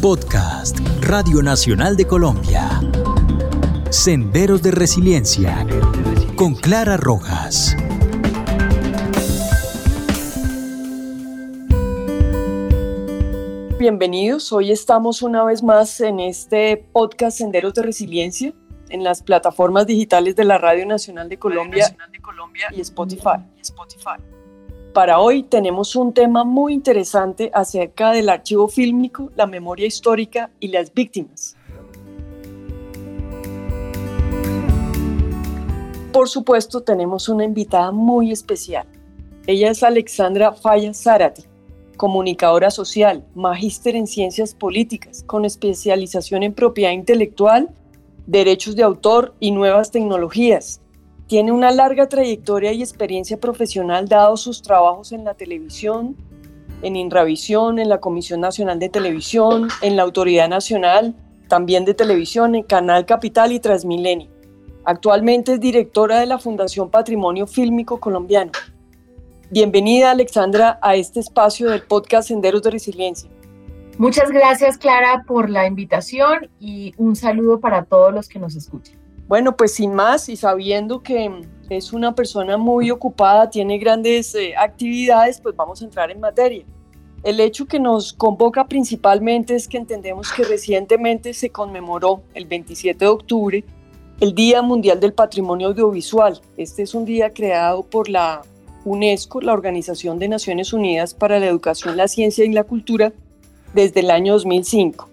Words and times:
Podcast 0.00 0.78
Radio 1.00 1.42
Nacional 1.42 1.96
de 1.96 2.06
Colombia. 2.06 2.68
Senderos 3.90 4.62
de 4.62 4.70
Resiliencia 4.70 5.66
con 6.36 6.54
Clara 6.54 6.96
Rojas. 6.96 7.76
Bienvenidos, 13.80 14.52
hoy 14.52 14.70
estamos 14.70 15.22
una 15.22 15.42
vez 15.42 15.64
más 15.64 16.00
en 16.00 16.20
este 16.20 16.76
podcast 16.76 17.38
Senderos 17.38 17.74
de 17.74 17.82
Resiliencia 17.82 18.54
en 18.90 19.02
las 19.02 19.24
plataformas 19.24 19.88
digitales 19.88 20.36
de 20.36 20.44
la 20.44 20.58
Radio 20.58 20.86
Nacional 20.86 21.28
de 21.28 21.38
Colombia, 21.40 21.96
y 22.70 22.80
Spotify. 22.80 23.42
Para 24.98 25.20
hoy 25.20 25.44
tenemos 25.44 25.94
un 25.94 26.12
tema 26.12 26.42
muy 26.42 26.74
interesante 26.74 27.52
acerca 27.54 28.10
del 28.10 28.28
archivo 28.28 28.66
fílmico, 28.66 29.30
la 29.36 29.46
memoria 29.46 29.86
histórica 29.86 30.50
y 30.58 30.66
las 30.66 30.92
víctimas. 30.92 31.56
Por 36.12 36.28
supuesto, 36.28 36.80
tenemos 36.80 37.28
una 37.28 37.44
invitada 37.44 37.92
muy 37.92 38.32
especial. 38.32 38.88
Ella 39.46 39.70
es 39.70 39.84
Alexandra 39.84 40.52
Falla 40.52 40.92
Zárate, 40.92 41.44
comunicadora 41.96 42.72
social, 42.72 43.24
magíster 43.36 43.94
en 43.94 44.08
ciencias 44.08 44.52
políticas, 44.52 45.22
con 45.22 45.44
especialización 45.44 46.42
en 46.42 46.54
propiedad 46.54 46.90
intelectual, 46.90 47.70
derechos 48.26 48.74
de 48.74 48.82
autor 48.82 49.36
y 49.38 49.52
nuevas 49.52 49.92
tecnologías. 49.92 50.80
Tiene 51.28 51.52
una 51.52 51.70
larga 51.70 52.08
trayectoria 52.08 52.72
y 52.72 52.80
experiencia 52.80 53.38
profesional 53.38 54.08
dado 54.08 54.38
sus 54.38 54.62
trabajos 54.62 55.12
en 55.12 55.24
la 55.24 55.34
televisión, 55.34 56.16
en 56.80 56.96
Inravisión, 56.96 57.78
en 57.78 57.90
la 57.90 58.00
Comisión 58.00 58.40
Nacional 58.40 58.78
de 58.78 58.88
Televisión, 58.88 59.68
en 59.82 59.96
la 59.96 60.04
Autoridad 60.04 60.48
Nacional 60.48 61.14
también 61.46 61.84
de 61.84 61.92
Televisión, 61.92 62.54
en 62.54 62.62
Canal 62.62 63.04
Capital 63.04 63.52
y 63.52 63.60
Transmilenio. 63.60 64.28
Actualmente 64.84 65.54
es 65.54 65.60
directora 65.60 66.18
de 66.18 66.24
la 66.24 66.38
Fundación 66.38 66.88
Patrimonio 66.88 67.46
Fílmico 67.46 68.00
Colombiano. 68.00 68.52
Bienvenida 69.50 70.12
Alexandra 70.12 70.78
a 70.80 70.94
este 70.94 71.20
espacio 71.20 71.68
del 71.68 71.82
podcast 71.82 72.28
Senderos 72.28 72.62
de 72.62 72.70
Resiliencia. 72.70 73.28
Muchas 73.98 74.30
gracias 74.30 74.78
Clara 74.78 75.24
por 75.26 75.50
la 75.50 75.66
invitación 75.66 76.48
y 76.58 76.94
un 76.96 77.16
saludo 77.16 77.60
para 77.60 77.84
todos 77.84 78.14
los 78.14 78.30
que 78.30 78.38
nos 78.38 78.56
escuchan. 78.56 78.97
Bueno, 79.28 79.56
pues 79.56 79.74
sin 79.74 79.92
más 79.92 80.30
y 80.30 80.36
sabiendo 80.36 81.02
que 81.02 81.30
es 81.68 81.92
una 81.92 82.14
persona 82.14 82.56
muy 82.56 82.90
ocupada, 82.90 83.50
tiene 83.50 83.76
grandes 83.76 84.34
eh, 84.34 84.54
actividades, 84.56 85.38
pues 85.42 85.54
vamos 85.54 85.82
a 85.82 85.84
entrar 85.84 86.10
en 86.10 86.18
materia. 86.18 86.64
El 87.22 87.38
hecho 87.40 87.66
que 87.66 87.78
nos 87.78 88.14
convoca 88.14 88.66
principalmente 88.66 89.54
es 89.54 89.68
que 89.68 89.76
entendemos 89.76 90.32
que 90.32 90.44
recientemente 90.44 91.34
se 91.34 91.50
conmemoró 91.50 92.22
el 92.32 92.46
27 92.46 93.04
de 93.04 93.10
octubre 93.10 93.64
el 94.20 94.34
Día 94.34 94.62
Mundial 94.62 94.98
del 94.98 95.12
Patrimonio 95.12 95.68
Audiovisual. 95.68 96.40
Este 96.56 96.82
es 96.82 96.94
un 96.94 97.04
día 97.04 97.30
creado 97.30 97.82
por 97.82 98.08
la 98.08 98.42
UNESCO, 98.84 99.40
la 99.42 99.52
Organización 99.52 100.18
de 100.18 100.28
Naciones 100.28 100.72
Unidas 100.72 101.12
para 101.12 101.38
la 101.38 101.46
Educación, 101.46 101.96
la 101.96 102.08
Ciencia 102.08 102.44
y 102.44 102.52
la 102.52 102.64
Cultura, 102.64 103.12
desde 103.74 104.00
el 104.00 104.10
año 104.10 104.32
2005. 104.32 105.07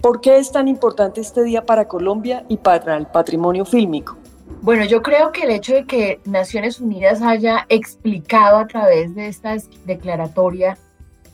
¿Por 0.00 0.22
qué 0.22 0.38
es 0.38 0.50
tan 0.50 0.66
importante 0.66 1.20
este 1.20 1.42
día 1.42 1.66
para 1.66 1.86
Colombia 1.86 2.44
y 2.48 2.56
para 2.56 2.96
el 2.96 3.06
patrimonio 3.06 3.66
fílmico? 3.66 4.16
Bueno, 4.62 4.84
yo 4.86 5.02
creo 5.02 5.30
que 5.30 5.42
el 5.42 5.50
hecho 5.50 5.74
de 5.74 5.84
que 5.84 6.20
Naciones 6.24 6.80
Unidas 6.80 7.20
haya 7.20 7.66
explicado 7.68 8.56
a 8.56 8.66
través 8.66 9.14
de 9.14 9.28
esta 9.28 9.56
declaratoria 9.84 10.78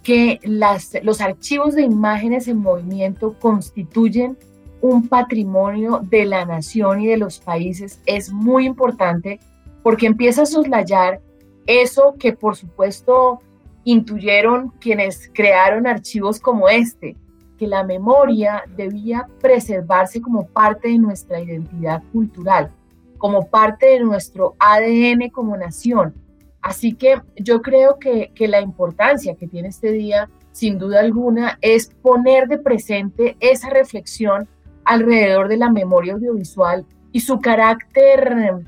que 0.02 0.40
los 0.44 1.20
archivos 1.20 1.74
de 1.74 1.82
imágenes 1.82 2.48
en 2.48 2.58
movimiento 2.58 3.36
constituyen 3.40 4.36
un 4.80 5.08
patrimonio 5.08 6.00
de 6.02 6.26
la 6.26 6.44
nación 6.44 7.00
y 7.00 7.06
de 7.06 7.16
los 7.16 7.38
países 7.38 8.00
es 8.06 8.32
muy 8.32 8.66
importante 8.66 9.40
porque 9.82 10.06
empieza 10.06 10.42
a 10.42 10.46
soslayar 10.46 11.20
eso 11.66 12.14
que 12.18 12.32
por 12.32 12.56
supuesto 12.56 13.40
intuyeron 13.84 14.70
quienes 14.80 15.30
crearon 15.32 15.86
archivos 15.86 16.38
como 16.38 16.68
este, 16.68 17.16
que 17.56 17.66
la 17.66 17.82
memoria 17.82 18.64
debía 18.76 19.26
preservarse 19.40 20.20
como 20.20 20.46
parte 20.46 20.88
de 20.88 20.98
nuestra 20.98 21.40
identidad 21.40 22.02
cultural, 22.12 22.70
como 23.18 23.48
parte 23.48 23.86
de 23.86 24.00
nuestro 24.00 24.54
ADN 24.58 25.30
como 25.30 25.56
nación. 25.56 26.14
Así 26.60 26.94
que 26.94 27.20
yo 27.36 27.62
creo 27.62 27.98
que, 27.98 28.32
que 28.34 28.48
la 28.48 28.60
importancia 28.60 29.36
que 29.36 29.46
tiene 29.46 29.68
este 29.68 29.92
día, 29.92 30.28
sin 30.52 30.78
duda 30.78 31.00
alguna, 31.00 31.58
es 31.60 31.88
poner 32.02 32.48
de 32.48 32.58
presente 32.58 33.36
esa 33.40 33.70
reflexión 33.70 34.48
alrededor 34.84 35.48
de 35.48 35.56
la 35.56 35.70
memoria 35.70 36.14
audiovisual 36.14 36.84
y 37.12 37.20
su 37.20 37.40
carácter, 37.40 38.64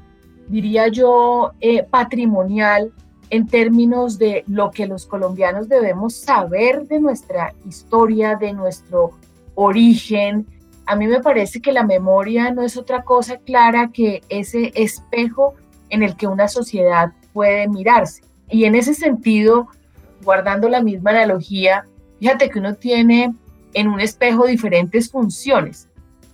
diría 0.48 0.88
yo, 0.88 1.52
eh, 1.60 1.82
patrimonial 1.82 2.92
en 3.30 3.46
términos 3.46 4.18
de 4.18 4.44
lo 4.46 4.70
que 4.70 4.86
los 4.86 5.06
colombianos 5.06 5.68
debemos 5.68 6.14
saber 6.14 6.86
de 6.86 7.00
nuestra 7.00 7.54
historia, 7.66 8.36
de 8.36 8.52
nuestro 8.52 9.12
origen. 9.54 10.46
A 10.86 10.96
mí 10.96 11.06
me 11.06 11.20
parece 11.20 11.60
que 11.60 11.72
la 11.72 11.84
memoria 11.84 12.50
no 12.50 12.62
es 12.62 12.76
otra 12.76 13.02
cosa 13.02 13.38
clara 13.38 13.90
que 13.92 14.22
ese 14.28 14.72
espejo 14.74 15.54
en 15.90 16.02
el 16.02 16.16
que 16.16 16.26
una 16.26 16.48
sociedad 16.48 17.12
puede 17.32 17.68
mirarse. 17.68 18.22
Y 18.50 18.64
en 18.64 18.74
ese 18.74 18.94
sentido, 18.94 19.68
guardando 20.24 20.68
la 20.68 20.82
misma 20.82 21.10
analogía, 21.10 21.84
fíjate 22.18 22.48
que 22.48 22.58
uno 22.58 22.74
tiene 22.74 23.34
en 23.74 23.88
un 23.88 24.00
espejo 24.00 24.46
diferentes 24.46 25.10
funciones. 25.10 25.88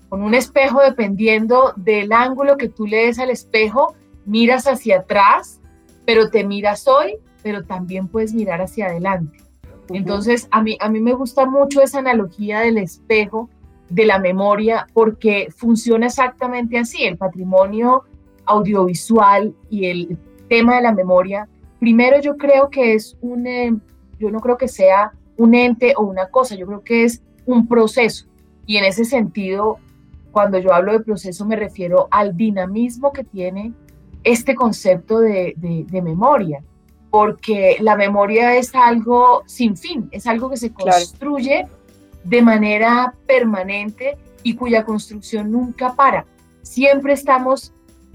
Con 0.09 0.23
un 0.23 0.35
espejo, 0.35 0.81
dependiendo 0.81 1.73
del 1.77 2.13
ángulo 2.13 2.57
que 2.57 2.69
tú 2.69 2.87
le 2.87 3.07
des 3.07 3.19
al 3.19 3.31
espejo, 3.31 3.97
miras 4.25 4.69
hacia 4.69 4.99
atrás 5.01 5.61
pero 6.05 6.31
te 6.31 6.45
miras 6.45 6.87
hoy, 6.89 7.17
pero 7.43 7.65
también 7.65 8.09
puedes 8.09 8.35
mirar 8.35 8.61
hacia 8.61 8.87
adelante. 8.87 9.39
Entonces, 9.91 10.49
a 10.51 10.63
mí, 10.63 10.77
a 10.81 10.89
mí 10.89 11.01
me 11.01 11.13
gusta 11.13 11.47
mucho 11.47 11.83
esa 11.83 11.99
analogía 11.99 12.61
del 12.61 12.79
espejo, 12.79 13.51
de 13.91 14.07
la 14.07 14.19
memoria, 14.19 14.87
porque 14.95 15.49
funciona 15.55 16.07
exactamente 16.07 16.79
así. 16.79 17.05
El 17.05 17.19
patrimonio 17.19 18.05
audiovisual 18.47 19.55
y 19.71 19.87
el 19.87 20.19
tema 20.49 20.77
de 20.77 20.83
la 20.83 20.93
memoria, 20.93 21.49
primero 21.81 22.21
yo 22.21 22.37
creo 22.37 22.71
que 22.71 22.95
es 22.95 23.17
un, 23.21 23.47
eh, 23.47 23.75
yo 24.19 24.31
no 24.31 24.41
creo 24.41 24.57
que 24.57 24.69
sea 24.69 25.13
un 25.37 25.55
ente 25.55 25.95
o 25.97 26.03
una 26.03 26.29
cosa, 26.29 26.55
yo 26.55 26.67
creo 26.67 26.83
que 26.83 27.05
es 27.05 27.23
un 27.47 27.67
proceso. 27.67 28.27
Y 28.67 28.77
en 28.77 28.85
ese 28.85 29.05
sentido, 29.05 29.79
cuando 30.31 30.59
yo 30.59 30.73
hablo 30.73 30.93
de 30.93 31.01
proceso 31.01 31.45
me 31.45 31.57
refiero 31.57 32.09
al 32.11 32.37
dinamismo 32.37 33.13
que 33.13 33.25
tiene 33.25 33.73
este 34.25 34.55
concepto 34.55 35.21
de, 35.21 35.55
memoria, 35.93 36.63
porque 37.11 37.77
la 37.81 37.95
memoria 37.95 38.57
es 38.57 38.75
algo 38.75 39.43
sin 39.47 39.77
fin, 39.77 40.09
es 40.11 40.27
algo 40.27 40.51
que 40.51 40.57
se 40.57 40.73
construye 40.73 41.67
de 42.25 42.43
manera 42.43 43.15
permanente 43.27 44.17
y 44.43 44.57
cuya 44.57 44.85
construcción 44.85 45.53
nunca 45.53 45.95
para. 45.95 46.25
Siempre 46.63 47.13
estamos 47.13 47.73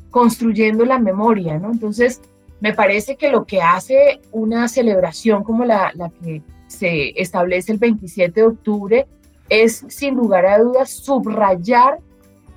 construyendo 0.09 0.83
la 0.83 0.99
memoria, 0.99 1.59
¿no? 1.59 1.71
Entonces, 1.71 2.21
me 2.59 2.73
parece 2.73 3.15
que 3.15 3.29
lo 3.29 3.45
que 3.45 3.61
hace 3.61 4.19
una 4.31 4.67
celebración 4.67 5.43
como 5.43 5.63
la, 5.63 5.91
la 5.93 6.09
que 6.09 6.41
se 6.67 7.19
establece 7.21 7.71
el 7.71 7.77
27 7.77 8.41
de 8.41 8.47
octubre 8.47 9.07
es, 9.47 9.85
sin 9.87 10.15
lugar 10.15 10.45
a 10.45 10.59
dudas, 10.59 10.89
subrayar 10.89 11.99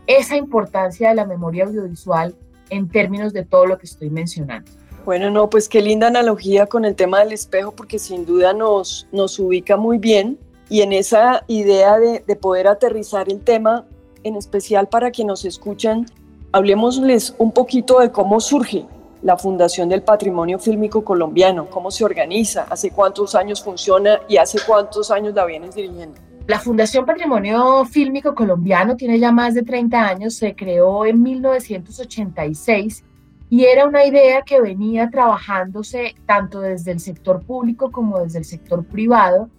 esa 0.06 0.36
importancia 0.36 1.10
de 1.10 1.14
la 1.14 1.26
memoria 1.26 1.64
audiovisual 1.64 2.34
en 2.72 2.88
términos 2.88 3.32
de 3.32 3.44
todo 3.44 3.66
lo 3.66 3.78
que 3.78 3.86
estoy 3.86 4.10
mencionando. 4.10 4.70
Bueno, 5.04 5.30
no, 5.30 5.50
pues 5.50 5.68
qué 5.68 5.82
linda 5.82 6.06
analogía 6.06 6.66
con 6.66 6.84
el 6.84 6.94
tema 6.94 7.20
del 7.20 7.32
espejo, 7.32 7.72
porque 7.72 7.98
sin 7.98 8.24
duda 8.24 8.52
nos, 8.52 9.06
nos 9.12 9.38
ubica 9.38 9.76
muy 9.76 9.98
bien 9.98 10.38
y 10.68 10.80
en 10.80 10.92
esa 10.92 11.44
idea 11.48 11.98
de, 11.98 12.24
de 12.26 12.36
poder 12.36 12.66
aterrizar 12.66 13.30
el 13.30 13.40
tema, 13.40 13.84
en 14.22 14.36
especial 14.36 14.88
para 14.88 15.10
quienes 15.10 15.28
nos 15.28 15.44
escuchan, 15.44 16.06
hablemosles 16.52 17.34
un 17.38 17.52
poquito 17.52 17.98
de 18.00 18.10
cómo 18.10 18.40
surge 18.40 18.86
la 19.22 19.36
Fundación 19.36 19.88
del 19.88 20.02
Patrimonio 20.02 20.58
Fílmico 20.58 21.04
Colombiano, 21.04 21.68
cómo 21.68 21.90
se 21.90 22.04
organiza, 22.04 22.66
hace 22.70 22.90
cuántos 22.90 23.34
años 23.34 23.62
funciona 23.62 24.20
y 24.28 24.36
hace 24.36 24.58
cuántos 24.66 25.10
años 25.10 25.34
la 25.34 25.44
vienes 25.44 25.74
dirigiendo. 25.74 26.18
La 26.46 26.58
Fundación 26.58 27.06
Patrimonio 27.06 27.84
Fílmico 27.84 28.34
Colombiano 28.34 28.96
tiene 28.96 29.18
ya 29.18 29.30
más 29.30 29.54
de 29.54 29.62
30 29.62 30.08
años, 30.08 30.34
se 30.34 30.54
creó 30.54 31.06
en 31.06 31.22
1986 31.22 33.04
y 33.48 33.64
era 33.64 33.86
una 33.86 34.04
idea 34.04 34.42
que 34.42 34.60
venía 34.60 35.08
trabajándose 35.10 36.14
tanto 36.26 36.60
desde 36.60 36.90
el 36.90 37.00
sector 37.00 37.44
público 37.44 37.92
como 37.92 38.18
desde 38.18 38.38
el 38.38 38.44
sector 38.44 38.84
privado 38.84 39.50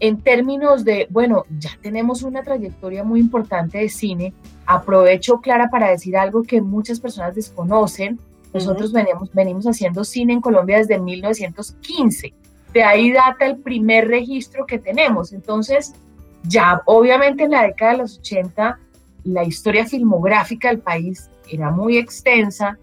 en 0.00 0.22
términos 0.22 0.84
de, 0.84 1.06
bueno, 1.10 1.44
ya 1.58 1.70
tenemos 1.80 2.22
una 2.22 2.42
trayectoria 2.42 3.04
muy 3.04 3.20
importante 3.20 3.78
de 3.78 3.88
cine. 3.90 4.32
Aprovecho, 4.66 5.40
Clara, 5.40 5.68
para 5.70 5.90
decir 5.90 6.16
algo 6.16 6.42
que 6.42 6.62
muchas 6.62 6.98
personas 6.98 7.34
desconocen. 7.34 8.18
Nosotros 8.52 8.92
venimos, 8.92 9.30
venimos 9.32 9.66
haciendo 9.66 10.02
cine 10.02 10.32
en 10.32 10.40
Colombia 10.40 10.78
desde 10.78 10.98
1915. 10.98 12.32
De 12.72 12.82
ahí 12.82 13.12
data 13.12 13.44
el 13.44 13.58
primer 13.58 14.08
registro 14.08 14.64
que 14.64 14.78
tenemos. 14.78 15.32
Entonces, 15.32 15.94
Ya 16.44 16.82
obviamente 16.86 17.44
en 17.44 17.50
la 17.50 17.62
década 17.62 17.92
de 17.92 17.98
los 17.98 18.18
80 18.18 18.78
la 19.24 19.44
historia 19.44 19.86
filmográfica 19.86 20.68
del 20.68 20.80
país 20.80 21.30
era 21.48 21.70
muy 21.70 21.98
extensa 21.98 22.78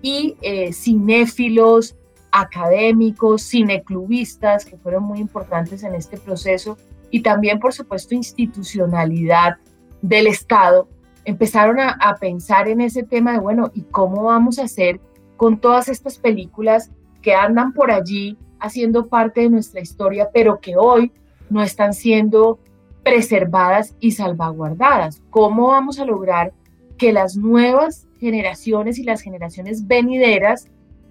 y 0.00 0.36
eh, 0.42 0.72
cinéfilos, 0.72 1.96
académicos, 2.30 3.42
cineclubistas, 3.42 4.64
que 4.64 4.76
fueron 4.78 5.04
muy 5.04 5.18
importantes 5.18 5.82
en 5.82 5.94
este 5.94 6.16
proceso, 6.16 6.78
y 7.10 7.20
también, 7.20 7.60
por 7.60 7.74
supuesto, 7.74 8.14
institucionalidad 8.14 9.58
del 10.00 10.26
Estado, 10.26 10.88
empezaron 11.24 11.78
a, 11.78 11.90
a 11.90 12.16
pensar 12.16 12.68
en 12.68 12.80
ese 12.80 13.02
tema 13.02 13.32
de, 13.32 13.38
bueno, 13.38 13.70
¿y 13.74 13.82
cómo 13.82 14.24
vamos 14.24 14.58
a 14.58 14.64
hacer 14.64 14.98
con 15.36 15.60
todas 15.60 15.88
estas 15.88 16.18
películas 16.18 16.90
que 17.20 17.34
andan 17.34 17.72
por 17.72 17.90
allí 17.90 18.38
haciendo 18.58 19.08
parte 19.08 19.42
de 19.42 19.50
nuestra 19.50 19.80
historia, 19.80 20.30
pero 20.32 20.58
que 20.60 20.76
hoy 20.76 21.12
no 21.50 21.62
están 21.62 21.92
siendo 21.92 22.58
preservadas 23.02 23.94
y 24.00 24.12
salvaguardadas? 24.12 25.22
¿Cómo 25.30 25.68
vamos 25.68 25.98
a 25.98 26.04
lograr 26.04 26.52
que 26.96 27.12
las 27.12 27.36
nuevas 27.36 28.06
generaciones 28.20 28.98
y 28.98 29.04
las 29.04 29.20
generaciones 29.22 29.86
venideras 29.86 30.68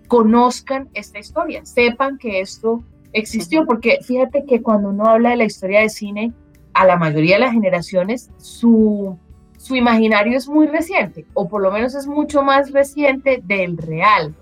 conozcan 0.08 0.90
esta 0.94 1.20
historia, 1.20 1.66
sepan 1.66 2.18
que 2.18 2.42
esto 2.42 2.84
existió? 3.14 3.66
Porque 3.66 4.00
fíjate 4.02 4.46
que 4.46 4.62
cuando 4.62 4.90
uno 4.90 5.06
habla 5.06 5.32
de 5.32 5.38
la 5.38 5.46
historia 5.46 5.82
de 5.82 5.90
cine, 5.90 6.34
a 6.74 6.86
la 6.86 6.96
mayoría 6.96 7.36
de 7.36 7.42
las 7.42 7.54
generaciones, 7.54 8.32
su, 8.38 9.18
su 9.58 9.76
imaginario 9.76 10.38
es 10.38 10.48
muy 10.48 10.68
reciente, 10.68 11.26
o 11.34 11.50
por 11.50 11.62
lo 11.62 11.72
menos 11.72 11.96
es 11.96 12.08
mucho 12.08 12.44
más 12.44 12.72
reciente 12.72 13.42
del 13.44 13.78
real. 13.78 14.34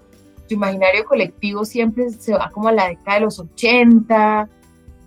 Su 0.47 0.55
imaginario 0.55 1.05
colectivo 1.05 1.65
siempre 1.65 2.09
se 2.09 2.33
va 2.33 2.49
como 2.51 2.67
a 2.67 2.71
la 2.71 2.87
década 2.87 3.15
de 3.15 3.25
los 3.25 3.39
80, 3.39 4.49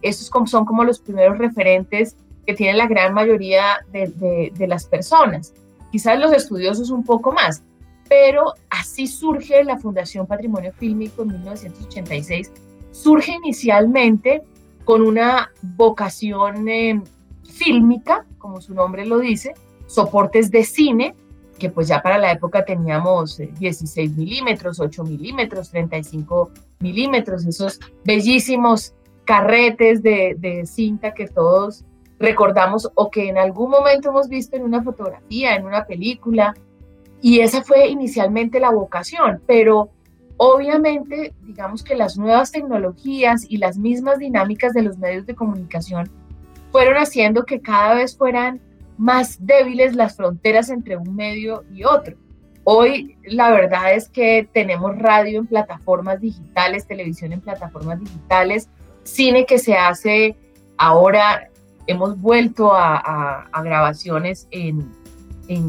esos 0.02 0.30
son 0.50 0.64
como 0.64 0.84
los 0.84 1.00
primeros 1.00 1.38
referentes 1.38 2.16
que 2.46 2.54
tiene 2.54 2.76
la 2.76 2.86
gran 2.86 3.14
mayoría 3.14 3.84
de, 3.92 4.52
las 4.66 4.86
personas. 4.86 5.54
Quizás 5.90 6.18
los 6.18 6.32
estudiosos 6.32 6.90
un 6.90 7.04
poco 7.04 7.32
más, 7.32 7.62
pero 8.08 8.54
así 8.70 9.06
surge 9.06 9.62
la 9.64 9.78
Fundación 9.78 10.26
Patrimonio 10.26 10.72
Fílmico 10.72 11.22
en 11.22 11.28
1986. 11.28 12.50
Surge 12.90 13.32
inicialmente 13.32 14.42
con 14.84 15.02
una 15.02 15.50
vocación 15.62 16.68
eh, 16.68 17.00
fílmica, 17.44 18.26
como 18.38 18.60
su 18.60 18.74
nombre 18.74 19.06
lo 19.06 19.18
dice, 19.18 19.54
soportes 19.86 20.50
de 20.50 20.64
cine, 20.64 21.14
que 21.58 21.70
pues 21.70 21.86
ya 21.86 22.02
para 22.02 22.18
la 22.18 22.32
época 22.32 22.64
teníamos 22.64 23.38
16 23.38 24.10
eh, 24.10 24.14
milímetros, 24.16 24.80
8 24.80 25.04
milímetros, 25.04 25.70
35 25.70 26.50
milímetros, 26.80 27.46
esos 27.46 27.78
bellísimos 28.04 28.94
carretes 29.24 30.02
de 30.02 30.64
cinta 30.66 31.14
que 31.14 31.28
todos 31.28 31.84
recordamos 32.22 32.88
o 32.94 33.10
que 33.10 33.28
en 33.28 33.36
algún 33.36 33.70
momento 33.70 34.10
hemos 34.10 34.28
visto 34.28 34.56
en 34.56 34.62
una 34.62 34.82
fotografía, 34.82 35.56
en 35.56 35.66
una 35.66 35.84
película, 35.84 36.54
y 37.20 37.40
esa 37.40 37.62
fue 37.62 37.88
inicialmente 37.88 38.60
la 38.60 38.70
vocación, 38.70 39.42
pero 39.46 39.90
obviamente 40.36 41.34
digamos 41.42 41.82
que 41.82 41.96
las 41.96 42.16
nuevas 42.16 42.52
tecnologías 42.52 43.44
y 43.48 43.58
las 43.58 43.76
mismas 43.76 44.18
dinámicas 44.18 44.72
de 44.72 44.82
los 44.82 44.98
medios 44.98 45.26
de 45.26 45.34
comunicación 45.34 46.10
fueron 46.70 46.96
haciendo 46.96 47.44
que 47.44 47.60
cada 47.60 47.94
vez 47.94 48.16
fueran 48.16 48.60
más 48.98 49.44
débiles 49.44 49.94
las 49.94 50.16
fronteras 50.16 50.70
entre 50.70 50.96
un 50.96 51.14
medio 51.14 51.64
y 51.72 51.84
otro. 51.84 52.16
Hoy 52.64 53.16
la 53.24 53.50
verdad 53.50 53.94
es 53.94 54.08
que 54.08 54.48
tenemos 54.52 54.96
radio 54.96 55.40
en 55.40 55.46
plataformas 55.46 56.20
digitales, 56.20 56.86
televisión 56.86 57.32
en 57.32 57.40
plataformas 57.40 57.98
digitales, 57.98 58.68
cine 59.02 59.44
que 59.44 59.58
se 59.58 59.74
hace 59.74 60.36
ahora 60.76 61.48
hemos 61.86 62.20
vuelto 62.20 62.72
a, 62.74 63.48
grabaciones 63.62 64.48
en, 64.50 64.90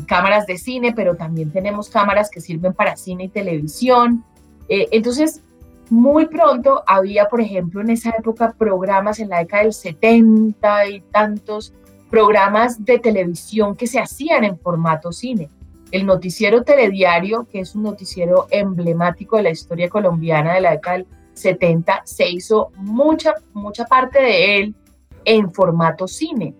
cámaras 0.07 0.45
de 0.45 0.57
cine, 0.57 0.94
pero 0.95 1.15
también 1.15 1.51
tenemos 1.51 1.89
cámaras 1.89 2.30
que 2.30 2.39
sirven 2.39 2.74
para 2.74 2.95
cine 2.95 3.25
y 3.25 3.30
televisión. 3.30 4.24
Eh, 4.69 4.88
entonces, 4.92 5.42
muy 5.89 6.27
pronto 6.27 6.83
había, 6.88 7.27
por 7.27 7.42
ejemplo, 7.42 7.81
en 7.81 7.89
esa 7.89 8.12
época 8.12 8.56
programas 8.57 9.19
en 9.19 9.27
la 9.27 9.39
década 9.39 9.63
del 9.63 9.74
70 9.74 10.88
y 10.88 11.01
tantos 11.01 11.74
programas 12.10 12.86
de 12.86 13.00
televisión 13.00 13.75
que 13.75 13.88
se 13.88 14.00
hacían 14.00 14.45
en 14.45 14.57
formato 14.57 15.12
cine. 15.12 15.50
El 15.92 16.06
noticiero 16.06 16.63
telediario, 16.63 17.45
que 17.51 17.60
es 17.60 17.75
un 17.75 17.83
noticiero 17.83 18.48
emblemático 18.51 19.36
de 19.36 19.44
la 19.44 19.50
historia 19.50 19.89
colombiana 19.89 20.54
de 20.54 20.62
la 20.62 20.71
década 20.71 20.98
del 20.98 21.07
70, 21.33 22.04
se 22.06 22.30
hizo 22.30 22.71
mucha, 22.77 23.33
mucha 23.54 23.86
parte 23.86 24.21
de 24.21 24.60
él 24.60 24.75
en 25.25 25.53
formato 25.53 26.07
cine. 26.07 26.55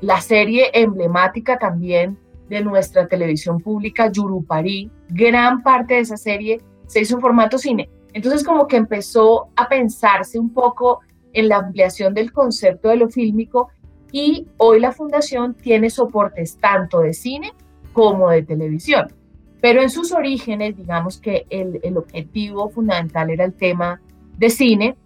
La 0.00 0.20
serie 0.20 0.70
emblemática 0.74 1.58
también 1.58 2.18
de 2.48 2.62
nuestra 2.62 3.08
televisión 3.08 3.60
pública, 3.60 4.10
Yurupari, 4.10 4.90
gran 5.08 5.62
parte 5.62 5.94
de 5.94 6.00
esa 6.00 6.16
serie 6.16 6.60
se 6.86 7.00
hizo 7.00 7.16
en 7.16 7.20
formato 7.20 7.58
cine. 7.58 7.88
Entonces 8.12 8.44
como 8.44 8.66
que 8.66 8.76
empezó 8.76 9.48
a 9.56 9.68
pensarse 9.68 10.38
un 10.38 10.50
poco 10.50 11.00
en 11.32 11.48
la 11.48 11.56
ampliación 11.56 12.14
del 12.14 12.32
concepto 12.32 12.88
de 12.88 12.96
lo 12.96 13.08
fílmico 13.08 13.68
y 14.12 14.46
hoy 14.56 14.80
la 14.80 14.92
fundación 14.92 15.54
tiene 15.54 15.90
soportes 15.90 16.56
tanto 16.56 17.00
de 17.00 17.12
cine 17.12 17.52
como 17.92 18.30
de 18.30 18.42
televisión. 18.42 19.12
Pero 19.60 19.82
en 19.82 19.90
sus 19.90 20.12
orígenes, 20.12 20.76
digamos 20.76 21.18
que 21.18 21.46
el, 21.50 21.80
el 21.82 21.96
objetivo 21.96 22.68
fundamental 22.68 23.30
era 23.30 23.44
el 23.44 23.52
tema 23.52 24.00
de 24.38 24.50
cine, 24.50 24.96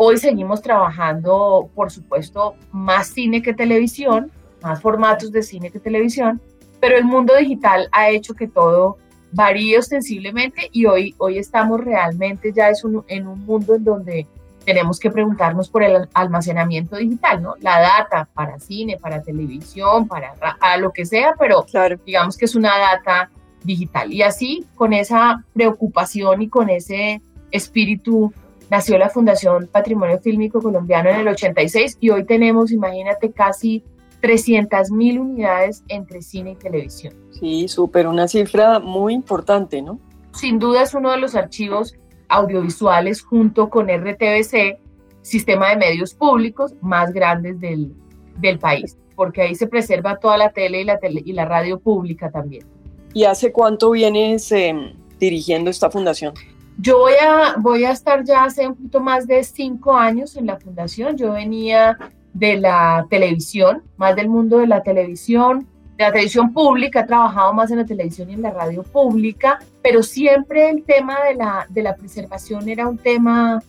Hoy 0.00 0.16
seguimos 0.16 0.62
trabajando, 0.62 1.70
por 1.74 1.90
supuesto, 1.90 2.54
más 2.70 3.08
cine 3.08 3.42
que 3.42 3.52
televisión, 3.52 4.30
más 4.62 4.80
formatos 4.80 5.32
de 5.32 5.42
cine 5.42 5.72
que 5.72 5.80
televisión, 5.80 6.40
pero 6.78 6.96
el 6.96 7.04
mundo 7.04 7.34
digital 7.34 7.88
ha 7.90 8.08
hecho 8.08 8.34
que 8.34 8.46
todo 8.46 8.98
varíe 9.32 9.76
ostensiblemente 9.76 10.70
y 10.70 10.86
hoy, 10.86 11.16
hoy 11.18 11.38
estamos 11.38 11.80
realmente 11.80 12.52
ya 12.52 12.70
es 12.70 12.84
en 13.08 13.26
un 13.26 13.44
mundo 13.44 13.74
en 13.74 13.82
donde 13.82 14.26
tenemos 14.64 15.00
que 15.00 15.10
preguntarnos 15.10 15.68
por 15.68 15.82
el 15.82 16.08
almacenamiento 16.14 16.94
digital, 16.94 17.42
¿no? 17.42 17.56
La 17.58 17.80
data 17.80 18.28
para 18.32 18.60
cine, 18.60 18.98
para 18.98 19.20
televisión, 19.20 20.06
para 20.06 20.32
a 20.60 20.76
lo 20.76 20.92
que 20.92 21.06
sea, 21.06 21.34
pero 21.36 21.66
digamos 22.06 22.36
que 22.36 22.44
es 22.44 22.54
una 22.54 22.78
data 22.78 23.30
digital. 23.64 24.12
Y 24.12 24.22
así, 24.22 24.64
con 24.76 24.92
esa 24.92 25.44
preocupación 25.54 26.42
y 26.42 26.48
con 26.48 26.70
ese 26.70 27.20
espíritu 27.50 28.32
nació 28.70 28.98
la 28.98 29.08
Fundación 29.08 29.68
Patrimonio 29.70 30.18
Fílmico 30.18 30.60
Colombiano 30.60 31.10
en 31.10 31.16
el 31.16 31.28
86 31.28 31.98
y 32.00 32.10
hoy 32.10 32.24
tenemos, 32.24 32.70
imagínate, 32.70 33.32
casi 33.32 33.82
300 34.20 34.90
mil 34.90 35.20
unidades 35.20 35.84
entre 35.88 36.22
cine 36.22 36.52
y 36.52 36.56
televisión. 36.56 37.14
Sí, 37.30 37.68
súper, 37.68 38.06
una 38.06 38.28
cifra 38.28 38.78
muy 38.78 39.14
importante, 39.14 39.80
¿no? 39.80 39.98
Sin 40.32 40.58
duda 40.58 40.82
es 40.82 40.94
uno 40.94 41.10
de 41.10 41.18
los 41.18 41.34
archivos 41.34 41.94
audiovisuales 42.28 43.22
junto 43.22 43.70
con 43.70 43.88
RTBC, 43.88 44.78
sistema 45.22 45.70
de 45.70 45.76
medios 45.76 46.14
públicos 46.14 46.74
más 46.80 47.12
grandes 47.12 47.58
del, 47.60 47.92
del 48.38 48.58
país, 48.58 48.98
porque 49.16 49.42
ahí 49.42 49.54
se 49.54 49.66
preserva 49.66 50.18
toda 50.18 50.36
la 50.36 50.50
tele 50.50 50.80
y 50.80 50.84
la, 50.84 50.98
tele, 50.98 51.22
y 51.24 51.32
la 51.32 51.44
radio 51.44 51.78
pública 51.78 52.30
también. 52.30 52.66
¿Y 53.14 53.24
hace 53.24 53.52
cuánto 53.52 53.90
vienes 53.90 54.52
em, 54.52 54.92
dirigiendo 55.18 55.70
esta 55.70 55.90
fundación? 55.90 56.34
Yo 56.80 56.98
voy 56.98 57.14
a, 57.20 57.56
voy 57.58 57.84
a 57.84 57.90
estar 57.90 58.22
ya 58.22 58.44
hace 58.44 58.68
un 58.68 58.76
poquito 58.76 59.00
más 59.00 59.26
de 59.26 59.42
cinco 59.42 59.96
años 59.96 60.36
en 60.36 60.46
la 60.46 60.58
fundación. 60.58 61.16
Yo 61.16 61.32
venía 61.32 61.98
de 62.32 62.56
la 62.56 63.04
televisión, 63.10 63.82
más 63.96 64.14
del 64.14 64.28
mundo 64.28 64.58
de 64.58 64.68
la 64.68 64.82
televisión, 64.84 65.66
de 65.96 66.04
la 66.04 66.12
televisión 66.12 66.52
pública, 66.52 67.00
he 67.00 67.06
trabajado 67.06 67.52
más 67.52 67.72
en 67.72 67.78
la 67.78 67.84
televisión 67.84 68.30
y 68.30 68.34
en 68.34 68.42
la 68.42 68.52
radio 68.52 68.84
pública, 68.84 69.58
pero 69.82 70.04
siempre 70.04 70.70
el 70.70 70.84
tema 70.84 71.18
de 71.24 71.34
la, 71.34 71.66
de 71.68 71.82
la 71.82 71.96
preservación 71.96 72.68
era 72.68 72.86
un 72.86 72.96
tema 72.96 73.60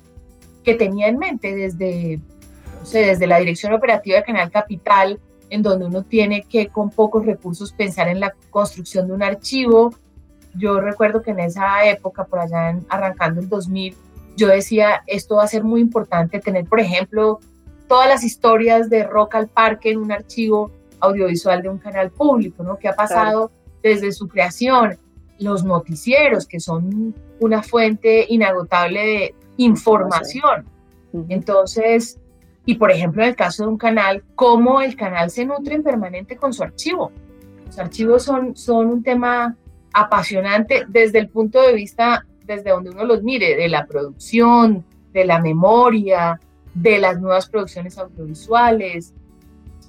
que 0.63 0.75
tenía 0.75 1.07
en 1.07 1.17
mente 1.17 1.55
desde, 1.55 2.19
desde 2.93 3.27
la 3.27 3.39
dirección 3.39 3.73
operativa 3.73 4.17
de 4.17 4.23
Canal 4.23 4.51
Capital, 4.51 5.19
en 5.49 5.63
donde 5.63 5.85
uno 5.85 6.03
tiene 6.03 6.43
que 6.43 6.67
con 6.67 6.91
pocos 6.91 7.25
recursos 7.25 7.71
pensar 7.71 8.07
en 8.07 8.19
la 8.19 8.35
construcción 8.51 9.07
de 9.07 9.13
un 9.13 9.23
archivo, 9.23 9.95
yo 10.59 10.79
recuerdo 10.79 11.21
que 11.21 11.31
en 11.31 11.39
esa 11.39 11.85
época, 11.85 12.25
por 12.25 12.39
allá 12.39 12.69
en, 12.69 12.85
arrancando 12.89 13.39
el 13.39 13.49
2000, 13.49 13.95
yo 14.35 14.47
decía, 14.47 15.01
esto 15.07 15.37
va 15.37 15.43
a 15.43 15.47
ser 15.47 15.63
muy 15.63 15.81
importante 15.81 16.39
tener, 16.39 16.65
por 16.65 16.79
ejemplo, 16.79 17.39
todas 17.87 18.07
las 18.07 18.23
historias 18.23 18.89
de 18.89 19.03
Rock 19.03 19.35
al 19.35 19.47
Parque 19.47 19.91
en 19.91 19.99
un 19.99 20.11
archivo 20.11 20.71
audiovisual 20.99 21.61
de 21.61 21.69
un 21.69 21.77
canal 21.77 22.11
público, 22.11 22.63
¿no? 22.63 22.77
Que 22.77 22.87
ha 22.87 22.95
pasado 22.95 23.51
desde 23.81 24.11
su 24.11 24.27
creación, 24.27 24.97
los 25.39 25.63
noticieros, 25.63 26.45
que 26.45 26.59
son 26.59 27.15
una 27.39 27.63
fuente 27.63 28.25
inagotable 28.29 28.99
de 28.99 29.35
información. 29.57 30.65
Entonces, 31.29 32.19
y 32.65 32.75
por 32.75 32.91
ejemplo, 32.91 33.23
en 33.23 33.29
el 33.29 33.35
caso 33.35 33.63
de 33.63 33.69
un 33.69 33.77
canal, 33.77 34.23
cómo 34.35 34.81
el 34.81 34.95
canal 34.95 35.31
se 35.31 35.45
nutre 35.45 35.75
en 35.75 35.83
permanente 35.83 36.37
con 36.37 36.53
su 36.53 36.63
archivo. 36.63 37.11
Los 37.65 37.79
archivos 37.79 38.23
son, 38.23 38.55
son 38.55 38.87
un 38.87 39.03
tema 39.03 39.55
apasionante 39.93 40.85
desde 40.87 41.19
el 41.19 41.29
punto 41.29 41.61
de 41.61 41.73
vista, 41.73 42.25
desde 42.45 42.71
donde 42.71 42.91
uno 42.91 43.05
los 43.05 43.23
mire, 43.23 43.55
de 43.55 43.69
la 43.69 43.85
producción, 43.85 44.85
de 45.13 45.25
la 45.25 45.39
memoria, 45.39 46.39
de 46.73 46.99
las 46.99 47.19
nuevas 47.19 47.49
producciones 47.49 47.97
audiovisuales. 47.97 49.13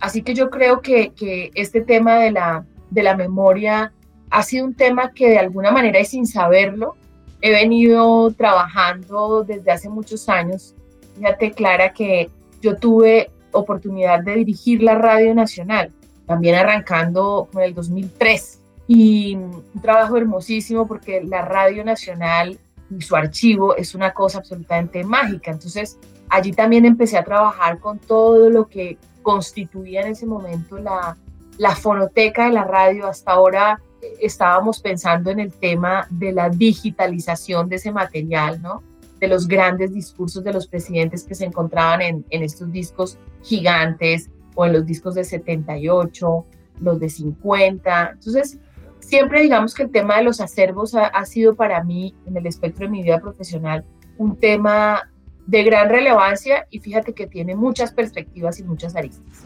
Así 0.01 0.23
que 0.23 0.35
yo 0.35 0.51
creo 0.51 0.81
que, 0.81 1.13
que 1.13 1.51
este 1.55 1.83
tema 1.83 2.19
de 2.19 2.33
la, 2.33 2.65
de 2.91 3.03
la 3.03 3.17
memoria 3.17 3.93
ha 4.31 4.43
sido 4.43 4.67
un 4.67 4.75
tema 4.75 5.13
que 5.13 5.31
de 5.31 5.39
alguna 5.39 5.71
manera 5.71 6.01
y 6.01 6.05
sin 6.05 6.27
saberlo 6.27 6.95
he 7.43 7.51
venido 7.51 8.31
trabajando 8.33 9.45
desde 9.45 9.71
hace 9.73 9.89
muchos 9.89 10.29
años. 10.29 10.75
Fíjate, 11.17 11.53
Clara, 11.53 11.93
que 11.93 12.31
yo 12.61 12.77
tuve 12.77 13.31
oportunidad 13.53 14.23
de 14.23 14.37
dirigir 14.37 14.83
la 14.83 14.95
Radio 14.95 15.35
Nacional, 15.35 15.91
también 16.27 16.55
arrancando 16.55 17.49
en 17.55 17.61
el 17.61 17.75
2003. 17.75 18.60
Y 18.93 19.37
un 19.37 19.81
trabajo 19.81 20.17
hermosísimo 20.17 20.85
porque 20.85 21.23
la 21.23 21.43
Radio 21.43 21.85
Nacional 21.85 22.59
y 22.91 23.01
su 23.01 23.15
archivo 23.15 23.77
es 23.77 23.95
una 23.95 24.13
cosa 24.13 24.39
absolutamente 24.39 25.05
mágica. 25.05 25.53
Entonces, 25.53 25.97
allí 26.29 26.51
también 26.51 26.85
empecé 26.85 27.17
a 27.17 27.23
trabajar 27.23 27.79
con 27.79 28.01
todo 28.01 28.51
lo 28.51 28.67
que 28.67 28.99
constituía 29.23 30.01
en 30.01 30.09
ese 30.09 30.27
momento 30.27 30.77
la, 30.79 31.17
la 31.57 31.77
fonoteca 31.77 32.47
de 32.47 32.51
la 32.51 32.65
radio. 32.65 33.07
Hasta 33.07 33.31
ahora 33.31 33.81
eh, 34.03 34.09
estábamos 34.23 34.81
pensando 34.81 35.31
en 35.31 35.39
el 35.39 35.53
tema 35.53 36.09
de 36.11 36.33
la 36.33 36.51
digitalización 36.51 37.69
de 37.69 37.77
ese 37.77 37.93
material, 37.93 38.61
¿no? 38.61 38.83
De 39.21 39.29
los 39.29 39.47
grandes 39.47 39.95
discursos 39.95 40.43
de 40.43 40.53
los 40.53 40.67
presidentes 40.67 41.23
que 41.23 41.37
se 41.37 41.45
encontraban 41.45 42.03
en, 42.03 42.25
en 42.31 42.43
estos 42.43 42.73
discos 42.73 43.19
gigantes 43.45 44.31
o 44.57 44.67
en 44.67 44.73
los 44.73 44.85
discos 44.85 45.15
de 45.15 45.23
78, 45.23 46.45
los 46.81 46.99
de 46.99 47.09
50. 47.09 48.11
Entonces, 48.15 48.59
siempre 49.01 49.43
digamos 49.43 49.75
que 49.75 49.83
el 49.85 49.91
tema 49.91 50.19
de 50.19 50.25
los 50.25 50.41
acervos 50.41 50.95
ha, 50.95 51.25
sido 51.25 51.55
para 51.55 51.83
mí, 51.83 52.15
en 52.27 52.37
el 52.37 52.47
espectro 52.47 52.87
de 52.87 52.93
mi 52.93 53.03
vida 53.03 53.19
profesional, 53.19 53.85
un 54.19 54.37
tema 54.37 55.11
de 55.47 55.65
gran 55.65 55.89
relevancia 55.89 56.67
y 56.71 56.79
fíjate 56.79 57.13
que 57.13 57.27
tiene 57.27 57.57
muchas 57.57 57.93
perspectivas 57.93 58.61
y 58.61 58.65
muchas 58.65 58.95
aristas. 58.97 59.45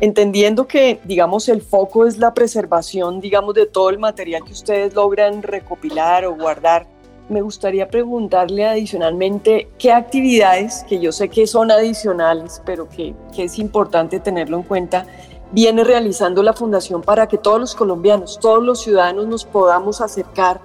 entendiendo 0.00 0.66
que, 0.66 1.00
digamos, 1.04 1.48
el 1.48 1.62
foco 1.62 2.06
es 2.06 2.18
la 2.18 2.34
preservación, 2.34 3.20
digamos, 3.20 3.54
de 3.54 3.64
todo 3.64 3.88
el 3.88 3.98
material 3.98 4.44
que 4.44 4.52
ustedes 4.52 4.92
logran 4.92 5.42
recopilar 5.42 6.26
o 6.26 6.36
guardar, 6.36 6.86
me 7.28 7.40
gustaría 7.40 7.88
preguntarle 7.88 8.66
adicionalmente 8.66 9.68
qué 9.78 9.92
actividades, 9.92 10.84
que 10.88 11.00
yo 11.00 11.12
sé 11.12 11.28
que 11.28 11.46
son 11.46 11.70
adicionales, 11.70 12.60
pero 12.64 12.88
que, 12.88 13.14
es 13.36 13.58
importante 13.58 14.20
tenerlo 14.20 14.58
en 14.58 14.62
cuenta, 14.62 15.06
viene 15.52 15.84
realizando 15.84 16.42
la 16.42 16.52
Fundación 16.52 17.02
para 17.02 17.26
que 17.26 17.38
todos 17.38 17.60
los 17.60 17.74
colombianos, 17.74 18.38
todos 18.40 18.62
los 18.62 18.82
ciudadanos 18.82 19.26
nos 19.26 19.44
podamos 19.44 20.00
acercar 20.00 20.60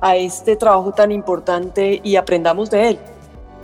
a 0.00 0.16
este 0.16 0.56
trabajo 0.56 0.92
tan 0.92 1.12
importante 1.12 2.00
y 2.02 2.16
aprendamos 2.16 2.70
de 2.70 2.90
él. 2.90 2.98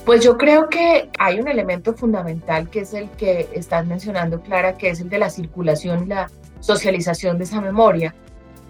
Pues 0.05 0.25
yo 0.25 0.39
creo 0.39 0.69
que 0.71 1.11
hay 1.19 1.41
un 1.41 1.49
elemento 1.49 1.93
fundamental 1.93 2.71
que 2.71 2.81
es 2.81 2.95
el 2.95 3.11
que 3.11 3.49
estás 3.53 3.87
mencionando, 3.87 4.41
Clara, 4.41 4.79
que 4.79 4.89
es 4.89 5.01
el 5.01 5.11
de 5.11 5.19
la 5.19 5.29
circulación 5.29 6.05
y 6.05 6.07
la 6.07 6.31
socialización 6.61 7.37
de 7.37 7.45
esa 7.45 7.61
memoria. 7.61 8.15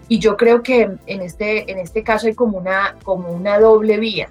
Y 0.09 0.19
yo 0.19 0.35
creo 0.35 0.63
que 0.63 0.89
en 1.05 1.21
este, 1.21 1.71
en 1.71 1.77
este 1.77 2.03
caso 2.03 2.27
hay 2.27 2.33
como 2.33 2.57
una, 2.57 2.95
como 3.03 3.29
una 3.29 3.59
doble 3.59 3.97
vía. 3.97 4.27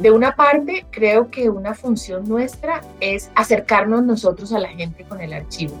De 0.00 0.10
una 0.10 0.34
parte, 0.34 0.86
creo 0.90 1.30
que 1.30 1.50
una 1.50 1.74
función 1.74 2.26
nuestra 2.26 2.80
es 3.00 3.30
acercarnos 3.34 4.02
nosotros 4.02 4.52
a 4.52 4.58
la 4.58 4.68
gente 4.68 5.04
con 5.04 5.20
el 5.20 5.34
archivo. 5.34 5.74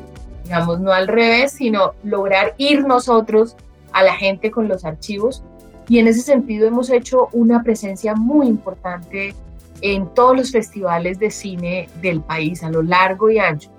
Digamos, 0.44 0.78
no 0.80 0.92
al 0.92 1.08
revés, 1.08 1.52
sino 1.52 1.94
lograr 2.02 2.54
ir 2.58 2.84
nosotros 2.84 3.56
a 3.92 4.02
la 4.02 4.14
gente 4.14 4.50
con 4.50 4.68
los 4.68 4.84
archivos. 4.84 5.42
Y 5.88 5.98
en 5.98 6.08
ese 6.08 6.20
sentido 6.20 6.66
hemos 6.66 6.90
hecho 6.90 7.28
una 7.32 7.62
presencia 7.62 8.14
muy 8.14 8.46
importante 8.46 9.34
en 9.80 10.12
todos 10.14 10.36
los 10.36 10.52
festivales 10.52 11.18
de 11.18 11.30
cine 11.30 11.88
del 12.02 12.20
país, 12.20 12.62
a 12.62 12.70
lo 12.70 12.82
largo 12.82 13.30
y 13.30 13.38
ancho. 13.38 13.70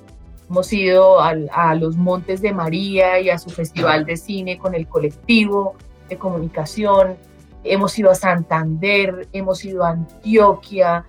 Hemos 0.49 0.71
ido 0.71 1.19
a, 1.19 1.75
los 1.75 1.95
Montes 1.97 2.41
de 2.41 2.53
María 2.53 3.19
y 3.19 3.29
a 3.29 3.37
su 3.37 3.49
festival 3.49 4.05
de 4.05 4.15
cine 4.15 4.57
con 4.57 4.75
el 4.75 4.87
colectivo 4.87 5.75
de 6.07 6.17
comunicación. 6.17 7.17
Hemos 7.63 7.97
ido 7.97 8.11
a 8.11 8.15
Santander, 8.15 9.27
hemos 9.33 9.65
ido 9.65 9.83
a 9.83 9.89
Antioquia, 9.89 11.03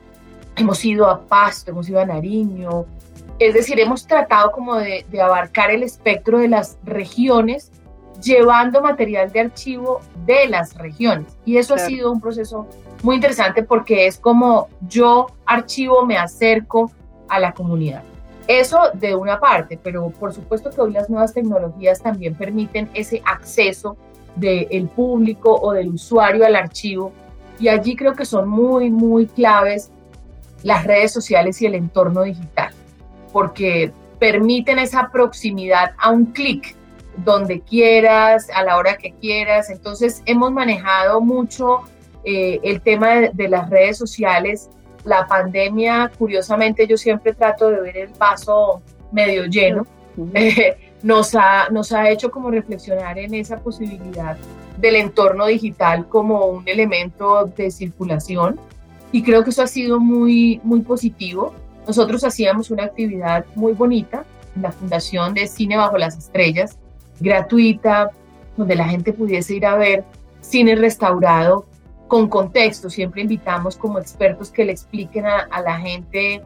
hemos 0.57 0.83
ido 0.85 1.07
a 1.07 1.21
Pasto, 1.21 1.71
hemos 1.71 1.89
ido 1.89 2.01
a 2.01 2.07
Nariño. 2.07 2.87
Es 3.39 3.53
decir, 3.53 3.79
hemos 3.79 4.07
tratado 4.07 4.53
como 4.53 4.77
de, 4.77 5.05
abarcar 5.23 5.71
el 5.71 5.83
espectro 5.83 6.39
de 6.39 6.49
las 6.49 6.79
regiones 6.85 7.71
llevando 8.23 8.81
material 8.81 9.31
de 9.31 9.41
archivo 9.41 10.01
de 10.25 10.49
las 10.49 10.75
regiones. 10.75 11.37
Y 11.45 11.59
eso 11.59 11.75
ha 11.75 11.79
sido 11.79 12.11
un 12.11 12.23
proceso 12.23 12.67
muy 13.03 13.17
interesante 13.17 13.63
porque 13.63 14.07
es 14.07 14.19
como 14.19 14.69
yo 14.89 15.27
archivo, 15.45 16.07
me 16.07 16.17
acerco 16.17 16.91
a 17.29 17.39
la 17.39 17.53
comunidad. 17.53 18.03
Eso 18.47 18.79
de 18.95 19.15
una 19.15 19.41
parte, 19.41 19.79
pero 19.83 20.11
por 20.11 20.33
supuesto 20.33 20.71
que 20.71 20.81
hoy 20.81 20.93
las 20.93 21.11
nuevas 21.11 21.35
tecnologías 21.35 22.01
también 22.01 22.35
permiten 22.35 22.89
ese 22.95 23.23
acceso 23.25 23.97
del 24.37 24.89
público 24.89 25.59
o 25.61 25.73
del 25.73 25.89
usuario 25.89 26.45
al 26.45 26.57
archivo 26.57 27.13
y 27.59 27.69
allí 27.69 27.97
creo 27.97 28.15
que 28.15 28.25
son 28.25 28.49
muy, 28.49 28.91
muy 28.91 29.27
claves 29.27 29.91
las 30.63 30.85
redes 30.85 31.13
sociales 31.13 31.61
y 31.63 31.67
el 31.67 31.75
entorno 31.75 32.23
digital, 32.23 32.73
porque 33.33 33.93
permiten 34.19 34.79
esa 34.79 35.11
proximidad 35.11 35.93
a 35.99 36.11
un 36.11 36.27
clic, 36.27 36.75
donde 37.25 37.61
quieras, 37.61 38.49
a 38.55 38.63
la 38.63 38.77
hora 38.77 38.97
que 38.97 39.13
quieras. 39.13 39.71
Entonces 39.71 40.23
hemos 40.27 40.53
manejado 40.53 41.21
mucho 41.21 41.83
eh, 42.25 42.61
el 42.63 42.81
tema 42.83 43.31
de, 43.33 43.49
las 43.49 43.71
redes 43.71 43.97
sociales 43.97 44.69
la 45.07 45.27
pandemia, 45.27 46.11
curiosamente, 46.19 46.87
yo 46.87 46.97
siempre 46.97 47.33
trato 47.33 47.71
de 47.71 47.81
ver 47.81 47.97
el 47.97 48.09
vaso 48.19 48.83
medio 49.13 49.47
lleno. 49.47 49.87
nos, 51.03 51.35
ha, 51.35 51.69
nos 51.71 51.93
ha 51.93 52.11
hecho 52.11 52.31
como 52.31 52.51
reflexionar 52.51 53.19
en 53.19 53.35
esa 53.35 53.59
posibilidad 53.59 54.37
del 54.79 54.97
entorno 54.97 55.47
digital 55.47 56.09
como 56.09 56.47
un 56.47 56.69
elemento 56.69 57.51
de 57.57 57.71
circulación 57.71 58.59
y 59.13 59.23
creo 59.23 59.45
que 59.45 59.51
eso 59.51 59.63
ha 59.63 59.67
sido 59.67 60.01
muy, 60.01 60.61
muy 60.65 60.81
positivo. 60.81 61.55
Nosotros 61.87 62.25
hacíamos 62.25 62.71
una 62.71 62.85
actividad 62.85 63.47
muy 63.55 63.73
bonita 63.73 64.25
en 64.55 64.63
la 64.63 64.73
Fundación 64.73 65.35
de 65.35 65.47
Cine 65.47 65.77
Bajo 65.77 65.97
las 65.97 66.19
Estrellas, 66.19 66.77
gratuita, 67.21 68.11
donde 68.57 68.75
la 68.75 68.89
gente 68.89 69.13
pudiese 69.13 69.55
ir 69.55 69.67
a 69.67 69.77
ver 69.77 70.05
cine 70.41 70.75
restaurado 70.75 71.67
con 72.09 72.29
contexto. 72.29 72.91
Siempre 72.91 73.23
invitamos 73.23 73.77
como 73.77 73.99
expertos 73.99 74.51
que 74.51 74.65
le 74.65 74.73
expliquen 74.73 75.27
a, 75.27 75.49
la 75.63 75.79
gente 75.79 76.43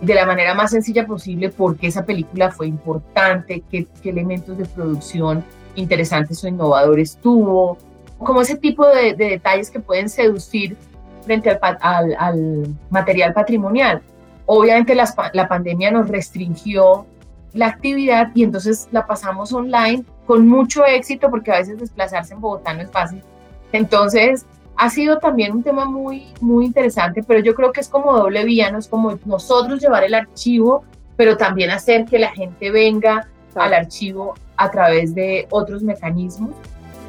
de 0.00 0.14
la 0.14 0.26
manera 0.26 0.54
más 0.54 0.72
sencilla 0.72 1.06
posible 1.06 1.50
por 1.50 1.76
qué 1.76 1.86
esa 1.86 2.04
película 2.04 2.50
fue 2.50 2.66
importante, 2.66 3.62
qué, 3.70 3.86
elementos 4.04 4.58
de 4.58 4.66
producción 4.66 5.44
interesantes 5.76 6.42
o 6.44 6.48
innovadores 6.48 7.18
tuvo, 7.20 7.78
como 8.18 8.40
ese 8.40 8.56
tipo 8.56 8.86
de, 8.86 9.14
detalles 9.14 9.70
que 9.70 9.80
pueden 9.80 10.08
seducir 10.08 10.76
frente 11.22 11.50
al, 11.50 12.16
al, 12.18 12.74
material 12.90 13.32
patrimonial. 13.32 14.02
Obviamente 14.46 14.94
la 14.94 15.48
pandemia 15.48 15.90
nos 15.90 16.08
restringió 16.08 17.06
la 17.54 17.68
actividad 17.68 18.30
y 18.34 18.42
entonces 18.42 18.88
la 18.90 19.06
pasamos 19.06 19.52
online 19.52 20.04
con 20.26 20.46
mucho 20.46 20.84
éxito 20.84 21.30
porque 21.30 21.52
a 21.52 21.58
veces 21.58 21.78
desplazarse 21.78 22.34
en 22.34 22.40
Bogotá 22.40 22.74
no 22.74 22.82
es 22.82 22.90
fácil. 22.90 23.22
Entonces 23.72 24.44
ha 24.76 24.90
sido 24.90 25.18
también 25.18 25.52
un 25.52 25.62
tema 25.62 25.84
muy, 25.84 26.26
muy 26.40 26.66
interesante, 26.66 27.22
pero 27.22 27.40
yo 27.40 27.54
creo 27.54 27.72
que 27.72 27.80
es 27.80 27.88
como 27.88 28.16
doble 28.16 28.44
vía, 28.44 28.70
no 28.70 28.78
es 28.78 28.88
como 28.88 29.18
nosotros 29.24 29.80
llevar 29.80 30.04
el 30.04 30.14
archivo, 30.14 30.84
pero 31.16 31.36
también 31.36 31.70
hacer 31.70 32.04
que 32.04 32.18
la 32.18 32.30
gente 32.30 32.70
venga 32.70 33.28
al 33.54 33.74
archivo 33.74 34.34
a 34.56 34.70
través 34.70 35.14
de 35.14 35.46
otros 35.50 35.82
mecanismos. 35.82 36.50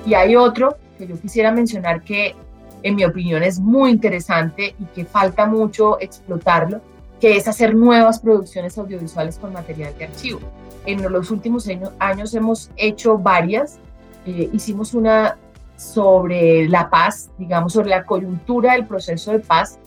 Y 0.06 0.14
hay 0.14 0.36
otro 0.36 0.78
que 0.98 1.08
yo 1.08 1.20
quisiera 1.20 1.52
mencionar 1.52 2.02
que 2.04 2.36
en 2.84 2.96
mi 2.96 3.04
opinión 3.04 3.42
es 3.42 3.60
muy 3.60 3.90
interesante 3.90 4.76
y 4.80 4.86
que 4.94 5.06
falta 5.06 5.48
mucho 5.48 6.00
explotarlo, 6.00 6.82
que 7.20 7.36
es 7.36 7.48
hacer 7.48 7.74
nuevas 7.74 8.20
producciones 8.20 8.78
audiovisuales 8.78 9.40
con 9.40 9.54
material 9.54 9.98
de 9.98 10.06
archivo. 10.06 10.40
En 10.86 11.02
los 11.12 11.32
últimos 11.32 11.68
años, 11.98 12.36
hemos 12.36 12.70
hecho 12.78 13.18
varias. 13.18 13.80
Eh, 14.28 14.50
hicimos 14.54 14.94
una 14.94 15.36
sobre 15.76 16.68
la 16.70 16.90
paz, 16.90 17.32
digamos, 17.38 17.74
sobre 17.74 17.90
la 17.90 18.06
coyuntura 18.06 18.74
del 18.74 18.86
proceso 18.86 19.32
de 19.32 19.40
paz, 19.40 19.80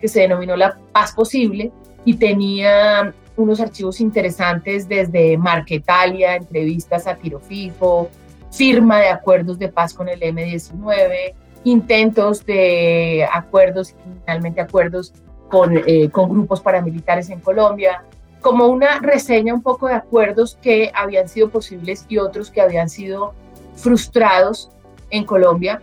que 0.00 0.08
se 0.08 0.20
denominó 0.20 0.56
la 0.56 0.76
paz 0.92 1.12
posible, 1.12 1.72
y 2.04 2.14
tenía 2.14 3.12
unos 3.36 3.60
archivos 3.60 4.00
interesantes 4.00 4.88
desde 4.88 5.36
Marquetalia, 5.36 6.36
entrevistas 6.36 7.06
a 7.06 7.16
tiro 7.16 7.40
fijo, 7.40 8.08
firma 8.50 9.00
de 9.00 9.08
acuerdos 9.08 9.58
de 9.58 9.68
paz 9.68 9.92
con 9.92 10.08
el 10.08 10.22
M-19, 10.22 11.34
intentos 11.64 12.46
de 12.46 13.26
acuerdos, 13.30 13.94
finalmente 14.24 14.60
acuerdos 14.60 15.12
con, 15.48 15.76
eh, 15.76 16.08
con 16.10 16.30
grupos 16.30 16.60
paramilitares 16.60 17.28
en 17.30 17.40
Colombia, 17.40 18.04
como 18.40 18.66
una 18.68 19.00
reseña 19.00 19.52
un 19.52 19.62
poco 19.62 19.88
de 19.88 19.94
acuerdos 19.94 20.56
que 20.62 20.90
habían 20.94 21.28
sido 21.28 21.50
posibles 21.50 22.06
y 22.08 22.18
otros 22.18 22.50
que 22.50 22.60
habían 22.60 22.88
sido 22.88 23.34
frustrados 23.74 24.70
en 25.10 25.24
Colombia. 25.24 25.80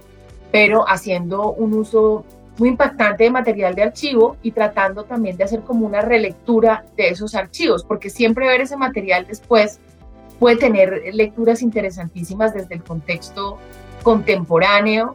pero 0.51 0.87
haciendo 0.87 1.51
un 1.51 1.73
uso 1.73 2.23
muy 2.59 2.69
impactante 2.69 3.23
de 3.23 3.31
material 3.31 3.73
de 3.73 3.81
archivo 3.81 4.37
y 4.43 4.51
tratando 4.51 5.03
también 5.03 5.35
de 5.35 5.43
hacer 5.43 5.61
como 5.61 5.87
una 5.87 6.01
relectura 6.01 6.85
de 6.95 7.09
esos 7.09 7.33
archivos, 7.33 7.83
porque 7.83 8.11
siempre 8.11 8.47
ver 8.47 8.61
ese 8.61 8.77
material 8.77 9.25
después 9.27 9.79
puede 10.39 10.57
tener 10.57 11.01
lecturas 11.13 11.63
interesantísimas 11.63 12.53
desde 12.53 12.75
el 12.75 12.83
contexto 12.83 13.57
contemporáneo, 14.03 15.13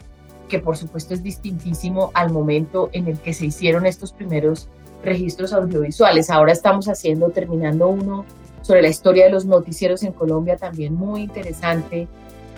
que 0.49 0.59
por 0.59 0.77
supuesto 0.77 1.15
es 1.15 1.23
distintísimo 1.23 2.11
al 2.15 2.33
momento 2.33 2.91
en 2.93 3.07
el 3.07 3.19
que 3.21 3.33
se 3.33 3.47
hicieron 3.47 3.87
estos 3.87 4.13
primeros 4.13 4.69
registros 5.05 5.53
audiovisuales. 5.53 6.31
Ahora 6.31 6.51
estamos 6.51 6.89
haciendo, 6.89 7.31
terminando 7.31 7.89
uno 7.89 8.25
sobre 8.63 8.83
la 8.83 8.89
historia 8.89 9.27
de 9.27 9.31
los 9.31 9.45
noticieros 9.45 10.03
en 10.03 10.13
Colombia, 10.13 10.57
también 10.57 10.95
muy 10.95 11.23
interesante. 11.23 12.09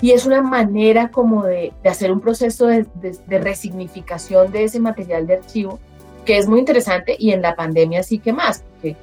Y 0.01 0.13
es 0.13 0.27
una 0.27 0.43
manera 0.43 1.11
como 1.11 1.45
de, 1.45 1.73
hacer 1.85 2.11
un 2.11 2.21
proceso 2.21 2.67
de, 2.67 2.87
de, 2.95 3.39
resignificación 3.39 4.51
de 4.51 4.65
ese 4.65 4.81
material 4.81 5.27
de 5.27 5.35
archivo 5.35 5.79
que 6.25 6.39
es 6.39 6.49
muy 6.49 6.59
interesante 6.59 7.17
y 7.19 7.33
en 7.33 7.43
la 7.43 7.57
pandemia 7.57 8.03
sí 8.03 8.19
que 8.19 8.33
más, 8.33 8.63
porque 8.63 8.97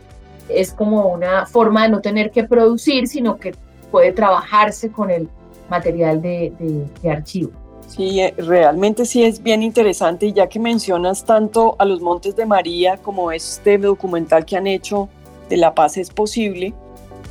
es 0.50 0.72
como 0.72 1.08
una 1.08 1.46
forma 1.46 1.84
de 1.84 1.90
no 1.90 2.02
tener 2.02 2.32
que 2.32 2.44
producir, 2.44 3.08
sino 3.08 3.38
que 3.38 3.54
puede 3.92 4.12
trabajarse 4.12 4.92
con 4.92 5.10
el 5.10 5.28
material 5.70 6.22
de, 6.22 6.54
de 7.02 7.12
archivo. 7.12 7.52
Sí, 7.88 8.20
eh, 8.20 8.34
realmente 8.38 9.06
sí 9.06 9.24
es 9.24 9.42
bien 9.42 9.64
interesante 9.64 10.28
y 10.28 10.34
ya 10.34 10.48
que 10.48 10.60
mencionas 10.60 11.26
tanto 11.26 11.76
a 11.80 11.86
los 11.86 12.02
Montes 12.02 12.36
de 12.36 12.46
María 12.46 12.98
como 12.98 13.32
este 13.32 13.78
documental 13.78 14.46
que 14.46 14.58
han 14.58 14.68
hecho 14.68 15.10
de 15.50 15.58
La 15.58 15.74
Paz 15.74 15.98
es 15.98 16.10
posible, 16.10 16.74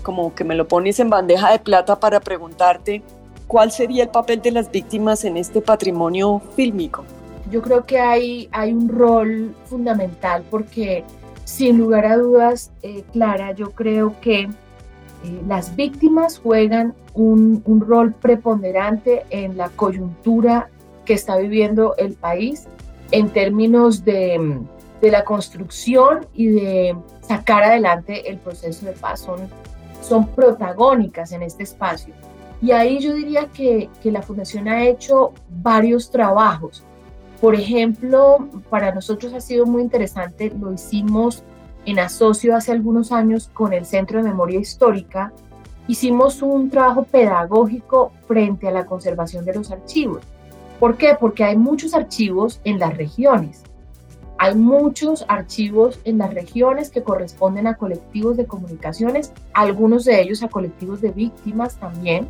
como 0.02 0.34
que 0.34 0.44
me 0.44 0.54
lo 0.54 0.66
pones 0.66 0.98
en 0.98 1.10
bandeja 1.10 1.52
de 1.52 1.58
plata 1.58 2.00
para 2.00 2.20
preguntarte 2.20 3.02
cuál 3.46 3.70
sería 3.70 4.04
el 4.04 4.10
papel 4.10 4.42
de 4.42 4.50
las 4.50 4.70
víctimas 4.70 5.24
en 5.24 5.36
este 5.36 5.60
patrimonio 5.60 6.42
fílmico. 6.54 7.04
Yo 7.50 7.62
creo 7.62 7.86
que 7.86 8.00
hay, 8.00 8.48
hay 8.52 8.72
un 8.72 8.88
rol 8.88 9.54
fundamental 9.66 10.44
porque 10.50 11.04
sin 11.44 11.78
lugar 11.78 12.06
a 12.06 12.16
dudas, 12.16 12.72
eh, 12.82 13.04
Clara, 13.12 13.52
yo 13.52 13.70
creo 13.70 14.14
que 14.20 14.40
eh, 14.40 14.48
las 15.46 15.76
víctimas 15.76 16.40
juegan 16.40 16.94
un, 17.14 17.62
un, 17.64 17.80
rol 17.80 18.12
preponderante 18.12 19.24
en 19.30 19.56
la 19.56 19.68
coyuntura 19.70 20.68
que 21.04 21.14
está 21.14 21.36
viviendo 21.36 21.94
el 21.98 22.14
país 22.14 22.66
en 23.12 23.30
términos 23.30 24.04
de, 24.04 24.58
de 25.00 25.10
la 25.10 25.24
construcción 25.24 26.26
y 26.34 26.48
de 26.48 26.96
sacar 27.20 27.62
adelante 27.62 28.28
el 28.28 28.38
proceso 28.38 28.86
de 28.86 28.92
paz. 28.92 29.20
Son, 29.20 29.48
son 30.02 30.26
protagónicas 30.28 31.30
en 31.32 31.42
este 31.42 31.62
espacio. 31.62 32.12
Y 32.62 32.70
ahí 32.70 32.98
yo 32.98 33.14
diría 33.14 33.46
que, 33.46 33.90
que 34.02 34.10
la 34.10 34.22
Fundación 34.22 34.68
ha 34.68 34.84
hecho 34.84 35.32
varios 35.62 36.10
trabajos. 36.10 36.82
Por 37.40 37.54
ejemplo, 37.54 38.48
para 38.70 38.94
nosotros 38.94 39.34
ha 39.34 39.40
sido 39.40 39.66
muy 39.66 39.82
interesante, 39.82 40.52
lo 40.58 40.72
hicimos 40.72 41.44
en 41.84 41.98
asocio 41.98 42.56
hace 42.56 42.72
algunos 42.72 43.12
años 43.12 43.48
con 43.52 43.72
el 43.72 43.86
Centro 43.86 44.18
de 44.18 44.28
Memoria 44.28 44.58
Histórica, 44.58 45.32
hicimos 45.86 46.42
un 46.42 46.70
trabajo 46.70 47.04
pedagógico 47.04 48.12
frente 48.26 48.68
a 48.68 48.72
la 48.72 48.86
conservación 48.86 49.44
de 49.44 49.54
los 49.54 49.70
archivos. 49.70 50.22
¿Por 50.80 50.96
qué? 50.96 51.16
Porque 51.18 51.44
hay 51.44 51.56
muchos 51.56 51.94
archivos 51.94 52.60
en 52.64 52.78
las 52.78 52.96
regiones. 52.96 53.62
Hay 54.38 54.54
muchos 54.54 55.24
archivos 55.28 55.98
en 56.04 56.18
las 56.18 56.34
regiones 56.34 56.90
que 56.90 57.02
corresponden 57.02 57.66
a 57.66 57.76
colectivos 57.76 58.36
de 58.36 58.46
comunicaciones, 58.46 59.32
algunos 59.54 60.04
de 60.04 60.20
ellos 60.20 60.42
a 60.42 60.48
colectivos 60.48 61.00
de 61.00 61.10
víctimas 61.10 61.76
también. 61.76 62.28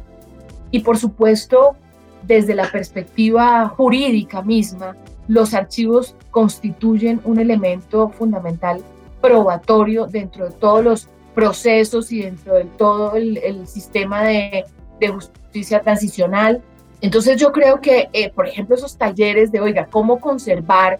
Y 0.70 0.80
por 0.80 0.98
supuesto, 0.98 1.76
desde 2.22 2.54
la 2.54 2.70
perspectiva 2.70 3.68
jurídica 3.68 4.42
misma, 4.42 4.96
los 5.28 5.54
archivos 5.54 6.14
constituyen 6.30 7.20
un 7.24 7.38
elemento 7.38 8.08
fundamental 8.10 8.82
probatorio 9.20 10.06
dentro 10.06 10.46
de 10.46 10.52
todos 10.52 10.84
los 10.84 11.08
procesos 11.34 12.12
y 12.12 12.22
dentro 12.22 12.54
de 12.54 12.64
todo 12.64 13.16
el, 13.16 13.66
sistema 13.66 14.22
de, 14.22 14.64
justicia 15.12 15.80
transicional. 15.80 16.62
Entonces 17.00 17.38
yo 17.38 17.52
creo 17.52 17.80
que, 17.80 18.08
eh, 18.12 18.30
por 18.30 18.48
ejemplo, 18.48 18.74
esos 18.74 18.96
talleres 18.96 19.52
de, 19.52 19.60
oiga, 19.60 19.86
cómo 19.90 20.18
conservar 20.18 20.98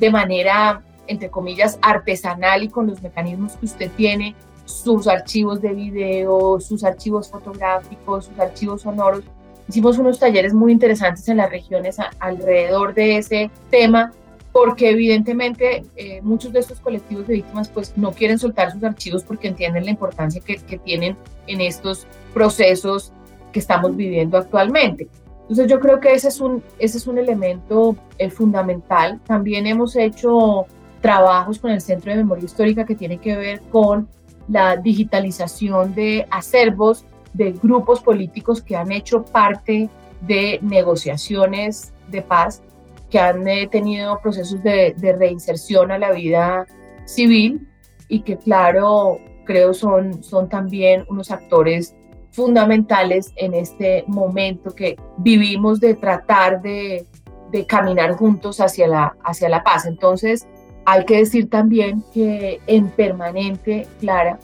de 0.00 0.10
manera, 0.10 0.82
entre 1.06 1.28
comillas, 1.28 1.78
artesanal 1.82 2.62
y 2.62 2.68
con 2.68 2.86
los 2.86 3.02
mecanismos 3.02 3.52
que 3.52 3.66
usted 3.66 3.90
tiene, 3.96 4.34
sus 4.64 5.06
archivos 5.06 5.60
de 5.60 5.72
video, 5.74 6.58
sus 6.60 6.84
archivos 6.84 7.28
fotográficos, 7.28 8.26
sus 8.26 8.38
archivos 8.38 8.82
sonoros. 8.82 9.24
Hicimos 9.68 9.98
unos 9.98 10.18
talleres 10.18 10.52
muy 10.52 10.72
interesantes 10.72 11.28
en 11.28 11.38
las 11.38 11.50
regiones 11.50 11.96
alrededor 12.18 12.94
de 12.94 13.18
ese 13.18 13.50
tema 13.70 14.12
porque 14.54 14.90
evidentemente 14.90 15.84
eh, 15.96 16.22
muchos 16.22 16.52
de 16.52 16.60
estos 16.60 16.78
colectivos 16.78 17.26
de 17.26 17.34
víctimas 17.34 17.68
pues 17.68 17.92
no 17.96 18.12
quieren 18.12 18.38
soltar 18.38 18.70
sus 18.70 18.84
archivos 18.84 19.24
porque 19.24 19.48
entienden 19.48 19.84
la 19.84 19.90
importancia 19.90 20.40
que, 20.40 20.78
tienen 20.78 21.16
en 21.48 21.60
estos 21.60 22.06
procesos 22.32 23.12
que 23.50 23.58
estamos 23.58 23.96
viviendo 23.96 24.38
actualmente. 24.38 25.08
Entonces 25.42 25.66
yo 25.66 25.80
creo 25.80 25.98
que 25.98 26.12
ese 26.12 26.28
es 26.28 26.40
un, 26.40 26.62
ese 26.78 26.98
es 26.98 27.06
un 27.08 27.18
elemento 27.18 27.96
eh, 28.18 28.30
fundamental. 28.30 29.20
También 29.26 29.66
hemos 29.66 29.96
hecho 29.96 30.66
trabajos 31.00 31.58
con 31.58 31.72
el 31.72 31.80
Centro 31.80 32.12
de 32.12 32.18
Memoria 32.18 32.44
Histórica 32.44 32.86
que 32.86 32.94
tiene 32.94 33.18
que 33.18 33.36
ver 33.36 33.60
con 33.72 34.08
la 34.48 34.76
digitalización 34.76 35.94
de 35.94 36.26
acervos 36.30 37.06
de 37.32 37.52
grupos 37.52 38.00
políticos 38.00 38.62
que 38.62 38.76
han 38.76 38.92
hecho 38.92 39.24
parte 39.24 39.88
de 40.20 40.58
negociaciones 40.62 41.92
de 42.08 42.22
paz, 42.22 42.62
que 43.10 43.18
han 43.18 43.46
eh, 43.46 43.68
tenido 43.68 44.18
procesos 44.20 44.62
de, 44.62 44.94
de, 44.96 45.12
reinserción 45.12 45.90
a 45.90 45.98
la 45.98 46.12
vida 46.12 46.66
civil 47.04 47.68
y 48.08 48.20
que 48.20 48.36
claro, 48.36 49.18
creo 49.44 49.74
son, 49.74 50.22
son 50.22 50.48
también 50.48 51.04
unos 51.08 51.30
actores 51.30 51.94
fundamentales 52.30 53.32
en 53.36 53.54
este 53.54 54.04
momento 54.08 54.74
que 54.74 54.96
vivimos 55.18 55.78
de 55.80 55.94
tratar 55.94 56.60
de, 56.62 57.06
de 57.52 57.66
caminar 57.66 58.16
juntos 58.16 58.60
hacia 58.60 58.88
la, 58.88 59.16
hacia 59.22 59.48
la 59.48 59.62
paz. 59.62 59.86
Entonces, 59.86 60.48
hay 60.84 61.04
que 61.04 61.18
decir 61.18 61.48
también 61.48 62.04
que 62.12 62.60
en 62.66 62.88
permanente, 62.88 63.86
Clara, 64.00 64.38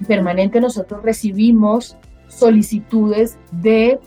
en 0.00 0.06
permanente 0.06 0.60
nosotros 0.60 1.02
recibimos 1.02 1.96
solicitudes 2.28 3.38
de 3.50 3.98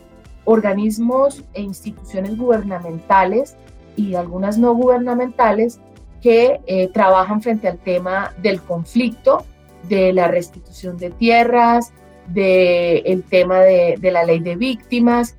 organismos 0.46 1.44
e 1.54 1.62
instituciones 1.62 2.38
gubernamentales 2.38 3.56
y 3.96 4.16
algunas 4.16 4.58
no 4.58 4.74
gubernamentales 4.74 5.80
que 6.22 6.62
eh, 6.68 6.88
trabajan 6.88 7.42
frente 7.42 7.68
al 7.68 7.78
tema 7.78 8.34
del 8.42 8.62
conflicto, 8.62 9.46
de 9.90 10.14
la 10.14 10.30
restitución 10.30 10.98
de 10.98 11.12
tierras, 11.12 11.92
del 12.28 13.24
tema 13.24 13.60
de, 13.60 13.98
de 14.00 14.12
la 14.12 14.24
ley 14.24 14.40
de 14.40 14.56
víctimas. 14.56 15.36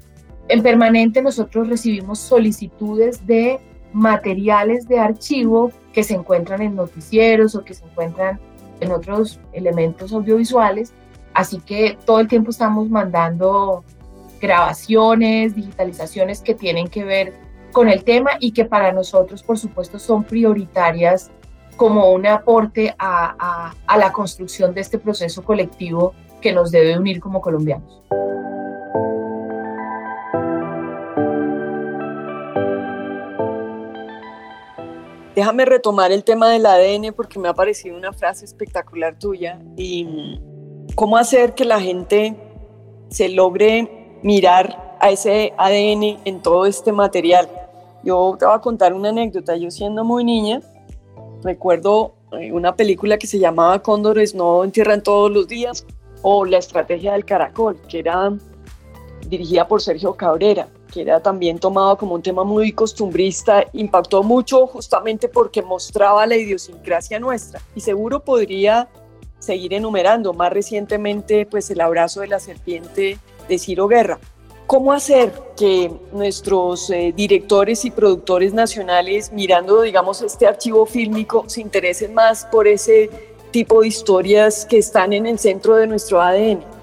En 0.48 0.62
permanente 0.62 1.22
nosotros 1.22 1.68
recibimos 1.68 2.18
solicitudes 2.18 3.26
de 3.26 3.60
materiales 3.94 4.86
de 4.88 4.98
archivo 4.98 5.70
que 5.92 6.02
se 6.02 6.14
encuentran 6.14 6.60
en 6.60 6.74
noticieros 6.74 7.54
o 7.54 7.64
que 7.64 7.74
se 7.74 7.84
encuentran 7.84 8.40
en 8.80 8.92
otros 8.92 9.40
elementos 9.52 10.12
audiovisuales. 10.12 10.92
Así 11.32 11.60
que 11.60 11.96
todo 12.04 12.20
el 12.20 12.28
tiempo 12.28 12.50
estamos 12.50 12.90
mandando 12.90 13.84
grabaciones, 14.40 15.54
digitalizaciones 15.54 16.42
que 16.42 16.54
tienen 16.54 16.88
que 16.88 17.04
ver 17.04 17.32
con 17.72 17.88
el 17.88 18.04
tema 18.04 18.32
y 18.40 18.52
que 18.52 18.64
para 18.64 18.92
nosotros, 18.92 19.42
por 19.42 19.58
supuesto, 19.58 19.98
son 19.98 20.24
prioritarias 20.24 21.30
como 21.76 22.12
un 22.12 22.26
aporte 22.26 22.94
a, 22.98 23.34
a, 23.38 23.74
a 23.86 23.98
la 23.98 24.12
construcción 24.12 24.74
de 24.74 24.80
este 24.80 24.98
proceso 24.98 25.42
colectivo 25.42 26.14
que 26.40 26.52
nos 26.52 26.70
debe 26.70 26.98
unir 26.98 27.20
como 27.20 27.40
colombianos. 27.40 28.02
Déjame 35.34 35.64
retomar 35.64 36.12
el 36.12 36.22
tema 36.22 36.48
del 36.50 36.64
ADN 36.64 37.12
porque 37.12 37.40
me 37.40 37.48
ha 37.48 37.54
parecido 37.54 37.96
una 37.96 38.12
frase 38.12 38.44
espectacular 38.44 39.18
tuya 39.18 39.60
y 39.76 40.38
cómo 40.94 41.16
hacer 41.16 41.54
que 41.54 41.64
la 41.64 41.80
gente 41.80 42.36
se 43.08 43.28
logre 43.28 44.18
mirar 44.22 44.96
a 45.00 45.10
ese 45.10 45.52
ADN 45.58 46.20
en 46.24 46.40
todo 46.40 46.66
este 46.66 46.92
material. 46.92 47.48
Yo 48.04 48.36
te 48.38 48.46
voy 48.46 48.54
a 48.54 48.60
contar 48.60 48.92
una 48.92 49.08
anécdota. 49.08 49.56
Yo 49.56 49.72
siendo 49.72 50.04
muy 50.04 50.24
niña, 50.24 50.60
recuerdo 51.42 52.14
eh, 52.32 52.52
una 52.52 52.76
película 52.76 53.18
que 53.18 53.26
se 53.26 53.40
llamaba 53.40 53.82
Cóndores 53.82 54.34
no 54.36 54.62
entierran 54.62 55.02
todos 55.02 55.30
los 55.32 55.48
días 55.48 55.84
o 56.22 56.44
La 56.44 56.58
estrategia 56.58 57.12
del 57.12 57.24
caracol, 57.24 57.76
que 57.88 57.98
era 57.98 58.32
dirigida 59.28 59.66
por 59.66 59.82
Sergio 59.82 60.14
Cabrera, 60.14 60.68
que 60.94 61.02
era 61.02 61.18
también 61.18 61.58
tomado 61.58 61.98
como 61.98 62.14
un 62.14 62.22
tema 62.22 62.44
muy 62.44 62.70
costumbrista, 62.70 63.66
impactó 63.72 64.22
mucho 64.22 64.68
justamente 64.68 65.28
porque 65.28 65.60
mostraba 65.60 66.24
la 66.24 66.36
idiosincrasia 66.36 67.18
nuestra 67.18 67.60
y 67.74 67.80
seguro 67.80 68.20
podría 68.20 68.88
seguir 69.40 69.74
enumerando 69.74 70.32
más 70.32 70.52
recientemente 70.52 71.46
pues 71.46 71.68
el 71.70 71.80
abrazo 71.80 72.20
de 72.20 72.28
la 72.28 72.38
serpiente 72.38 73.18
de 73.48 73.58
Ciro 73.58 73.88
Guerra. 73.88 74.20
¿Cómo 74.68 74.92
hacer 74.92 75.32
que 75.56 75.90
nuestros 76.12 76.88
eh, 76.90 77.12
directores 77.14 77.84
y 77.84 77.90
productores 77.90 78.54
nacionales, 78.54 79.32
mirando, 79.32 79.82
digamos, 79.82 80.22
este 80.22 80.46
archivo 80.46 80.86
fílmico, 80.86 81.44
se 81.48 81.60
interesen 81.60 82.14
más 82.14 82.46
por 82.46 82.68
ese 82.68 83.10
tipo 83.50 83.82
de 83.82 83.88
historias 83.88 84.64
que 84.64 84.78
están 84.78 85.12
en 85.12 85.26
el 85.26 85.40
centro 85.40 85.74
de 85.74 85.88
nuestro 85.88 86.22
ADN? 86.22 86.73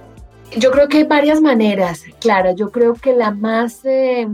Yo 0.58 0.72
creo 0.72 0.90
que 0.90 0.98
hay 0.98 1.04
varias 1.06 1.42
maneras, 1.42 2.04
Clara. 2.20 2.52
Yo 2.52 2.72
creo 2.72 2.94
que 2.96 3.16
la 3.16 3.32
más, 3.32 3.86
eh, 3.86 4.28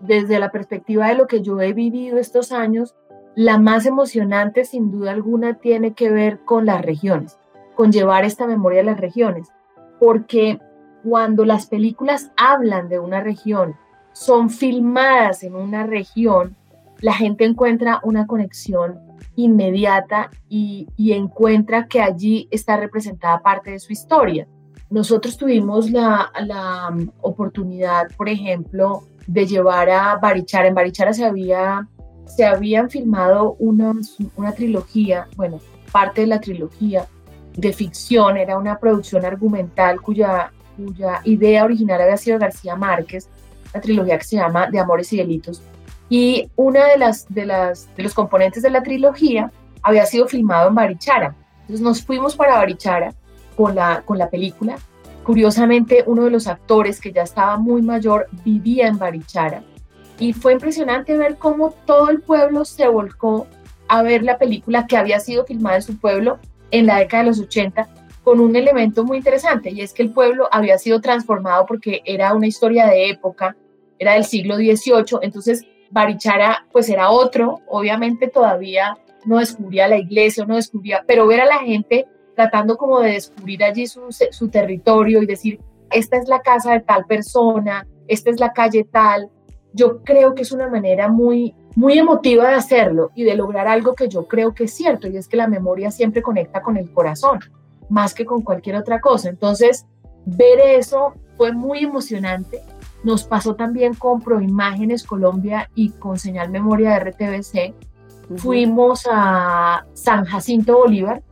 desde 0.00 0.38
la 0.38 0.50
perspectiva 0.50 1.08
de 1.08 1.16
lo 1.16 1.26
que 1.26 1.42
yo 1.42 1.60
he 1.60 1.72
vivido 1.72 2.18
estos 2.18 2.52
años, 2.52 2.94
la 3.34 3.58
más 3.58 3.84
emocionante, 3.84 4.64
sin 4.64 4.90
duda 4.90 5.10
alguna, 5.10 5.54
tiene 5.54 5.92
que 5.92 6.10
ver 6.10 6.40
con 6.44 6.66
las 6.66 6.82
regiones, 6.82 7.38
con 7.74 7.90
llevar 7.90 8.24
esta 8.24 8.46
memoria 8.46 8.80
a 8.80 8.84
las 8.84 9.00
regiones. 9.00 9.48
Porque 9.98 10.60
cuando 11.02 11.44
las 11.44 11.66
películas 11.66 12.30
hablan 12.36 12.88
de 12.88 12.98
una 12.98 13.20
región, 13.20 13.74
son 14.12 14.50
filmadas 14.50 15.42
en 15.42 15.54
una 15.54 15.84
región, 15.84 16.56
la 17.00 17.12
gente 17.12 17.44
encuentra 17.44 18.00
una 18.02 18.26
conexión 18.26 19.00
inmediata 19.34 20.30
y, 20.48 20.88
encuentra 20.96 21.86
que 21.86 22.00
allí 22.00 22.48
está 22.50 22.76
representada 22.76 23.42
parte 23.42 23.72
de 23.72 23.78
su 23.78 23.92
historia. 23.92 24.46
Nosotros 24.90 25.36
tuvimos 25.36 25.90
la, 25.90 26.30
um, 26.90 27.08
oportunidad, 27.20 28.08
por 28.16 28.28
ejemplo, 28.28 29.04
de 29.26 29.46
llevar 29.46 29.90
a 29.90 30.16
Barichara. 30.16 30.68
En 30.68 30.74
Barichara 30.74 31.12
se, 31.12 31.24
había, 31.24 31.88
se 32.26 32.44
habían 32.44 32.88
filmado 32.88 33.56
una, 33.58 33.92
una 34.36 34.52
trilogía, 34.52 35.26
bueno, 35.36 35.60
parte 35.90 36.22
de 36.22 36.26
la 36.28 36.40
trilogía 36.40 37.06
de 37.56 37.72
ficción, 37.72 38.36
era 38.36 38.58
una 38.58 38.78
producción 38.78 39.24
argumental 39.24 40.00
cuya 40.00 40.52
cuya 40.76 41.20
idea 41.24 41.64
original 41.64 42.00
había 42.00 42.16
sido 42.16 42.38
García 42.38 42.76
Márquez, 42.76 43.28
la 43.72 43.80
trilogía 43.80 44.18
que 44.18 44.24
se 44.24 44.36
llama 44.36 44.68
De 44.70 44.78
Amores 44.78 45.12
y 45.12 45.16
Delitos. 45.16 45.62
Y 46.08 46.50
una 46.54 46.86
de 46.86 46.98
las, 46.98 47.26
de 47.32 47.46
las 47.46 47.94
de 47.96 48.02
los 48.02 48.14
componentes 48.14 48.62
de 48.62 48.70
la 48.70 48.82
trilogía 48.82 49.50
había 49.82 50.06
sido 50.06 50.28
filmado 50.28 50.68
en 50.68 50.74
Barichara. 50.74 51.34
Entonces 51.62 51.80
nos 51.80 52.02
fuimos 52.02 52.36
para 52.36 52.56
Barichara 52.56 53.12
con 53.56 53.74
la, 53.74 54.02
con 54.04 54.18
la 54.18 54.30
película. 54.30 54.76
Curiosamente, 55.24 56.04
uno 56.06 56.24
de 56.24 56.30
los 56.30 56.46
actores 56.46 57.00
que 57.00 57.12
ya 57.12 57.22
estaba 57.22 57.56
muy 57.56 57.82
mayor 57.82 58.28
vivía 58.44 58.86
en 58.86 58.98
Barichara. 58.98 59.62
Y 60.18 60.32
fue 60.32 60.52
impresionante 60.52 61.16
ver 61.16 61.36
cómo 61.36 61.74
todo 61.84 62.08
el 62.10 62.20
pueblo 62.20 62.64
se 62.64 62.86
volcó 62.88 63.46
a 63.88 64.02
ver 64.02 64.22
la 64.22 64.38
película 64.38 64.86
que 64.86 64.96
había 64.96 65.20
sido 65.20 65.44
filmada 65.44 65.76
en 65.76 65.82
su 65.82 65.98
pueblo 65.98 66.38
en 66.70 66.86
la 66.86 66.98
década 66.98 67.24
de 67.24 67.30
los 67.30 67.40
80 67.40 67.88
con 68.26 68.40
un 68.40 68.56
elemento 68.56 69.04
muy 69.04 69.18
interesante 69.18 69.70
y 69.70 69.82
es 69.82 69.92
que 69.92 70.02
el 70.02 70.12
pueblo 70.12 70.48
había 70.50 70.78
sido 70.78 71.00
transformado 71.00 71.64
porque 71.64 72.02
era 72.04 72.34
una 72.34 72.48
historia 72.48 72.86
de 72.86 73.10
época, 73.10 73.56
era 74.00 74.14
del 74.14 74.24
siglo 74.24 74.56
XVIII, 74.56 75.20
entonces 75.22 75.64
Barichara 75.90 76.66
pues 76.72 76.88
era 76.88 77.10
otro, 77.10 77.60
obviamente 77.68 78.26
todavía 78.26 78.98
no 79.24 79.38
descubría 79.38 79.86
la 79.86 79.98
iglesia, 79.98 80.44
no 80.44 80.56
descubría, 80.56 81.04
pero 81.06 81.28
ver 81.28 81.40
a 81.40 81.46
la 81.46 81.58
gente 81.58 82.06
tratando 82.36 82.76
como 82.76 83.00
de 83.00 83.12
descubrir 83.12 83.64
allí 83.64 83.88
su, 83.88 84.02
su 84.30 84.48
territorio 84.48 85.22
y 85.22 85.26
decir, 85.26 85.60
esta 85.90 86.16
es 86.16 86.28
la 86.28 86.40
casa 86.40 86.72
de 86.72 86.80
tal 86.80 87.04
persona, 87.06 87.86
esta 88.06 88.30
es 88.30 88.38
la 88.38 88.52
calle 88.52 88.84
tal, 88.84 89.30
yo 89.72 90.02
creo 90.04 90.34
que 90.34 90.42
es 90.42 90.52
una 90.52 90.68
manera 90.68 91.08
muy, 91.08 91.54
muy 91.74 91.98
emotiva 91.98 92.48
de 92.48 92.54
hacerlo 92.54 93.10
y 93.14 93.24
de 93.24 93.34
lograr 93.34 93.66
algo 93.66 93.94
que 93.94 94.08
yo 94.08 94.28
creo 94.28 94.54
que 94.54 94.64
es 94.64 94.74
cierto, 94.74 95.08
y 95.08 95.16
es 95.16 95.26
que 95.26 95.36
la 95.36 95.48
memoria 95.48 95.90
siempre 95.90 96.22
conecta 96.22 96.62
con 96.62 96.76
el 96.76 96.92
corazón 96.92 97.40
más 97.88 98.14
que 98.14 98.24
con 98.24 98.42
cualquier 98.42 98.76
otra 98.76 99.00
cosa. 99.00 99.28
Entonces, 99.28 99.86
ver 100.24 100.58
eso 100.60 101.14
fue 101.36 101.52
muy 101.52 101.84
emocionante. 101.84 102.62
Nos 103.04 103.24
pasó 103.24 103.54
también 103.54 103.94
con 103.94 104.20
Proimágenes 104.20 105.04
Colombia 105.04 105.70
y 105.74 105.90
con 105.90 106.18
Señal 106.18 106.50
Memoria 106.50 106.90
de 106.90 107.10
RTBC. 107.10 107.74
Fuimos 108.36 109.06
a 109.10 109.86
San 109.92 110.24
Jacinto 110.24 110.78
Bolívar 110.78 111.22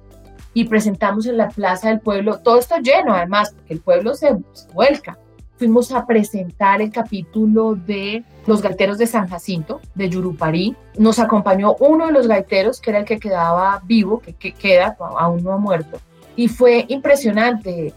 y 0.54 0.64
presentamos 0.64 1.26
en 1.26 1.36
la 1.36 1.48
Plaza 1.48 1.88
del 1.88 2.00
Pueblo, 2.00 2.38
todo 2.38 2.58
esto 2.58 2.76
lleno 2.78 3.14
además, 3.14 3.52
porque 3.54 3.74
el 3.74 3.80
pueblo 3.80 4.14
se, 4.14 4.36
vuelca. 4.72 5.18
Fuimos 5.56 5.92
a 5.92 6.06
presentar 6.06 6.80
el 6.82 6.90
capítulo 6.90 7.74
de 7.74 8.24
Los 8.46 8.62
Gaiteros 8.62 8.98
de 8.98 9.06
San 9.06 9.28
Jacinto, 9.28 9.80
de 9.94 10.08
Yuruparí. 10.08 10.74
Nos 10.98 11.18
acompañó 11.18 11.76
uno 11.78 12.06
de 12.06 12.12
los 12.12 12.26
gaiteros, 12.26 12.80
que 12.80 12.90
era 12.90 13.00
el 13.00 13.04
que 13.04 13.18
quedaba 13.18 13.80
vivo, 13.84 14.20
que, 14.20 14.32
que 14.32 14.52
queda, 14.52 14.96
aún 14.98 15.44
no 15.44 15.52
ha 15.52 15.58
muerto 15.58 16.00
y 16.36 16.48
fue 16.48 16.84
impresionante 16.88 17.92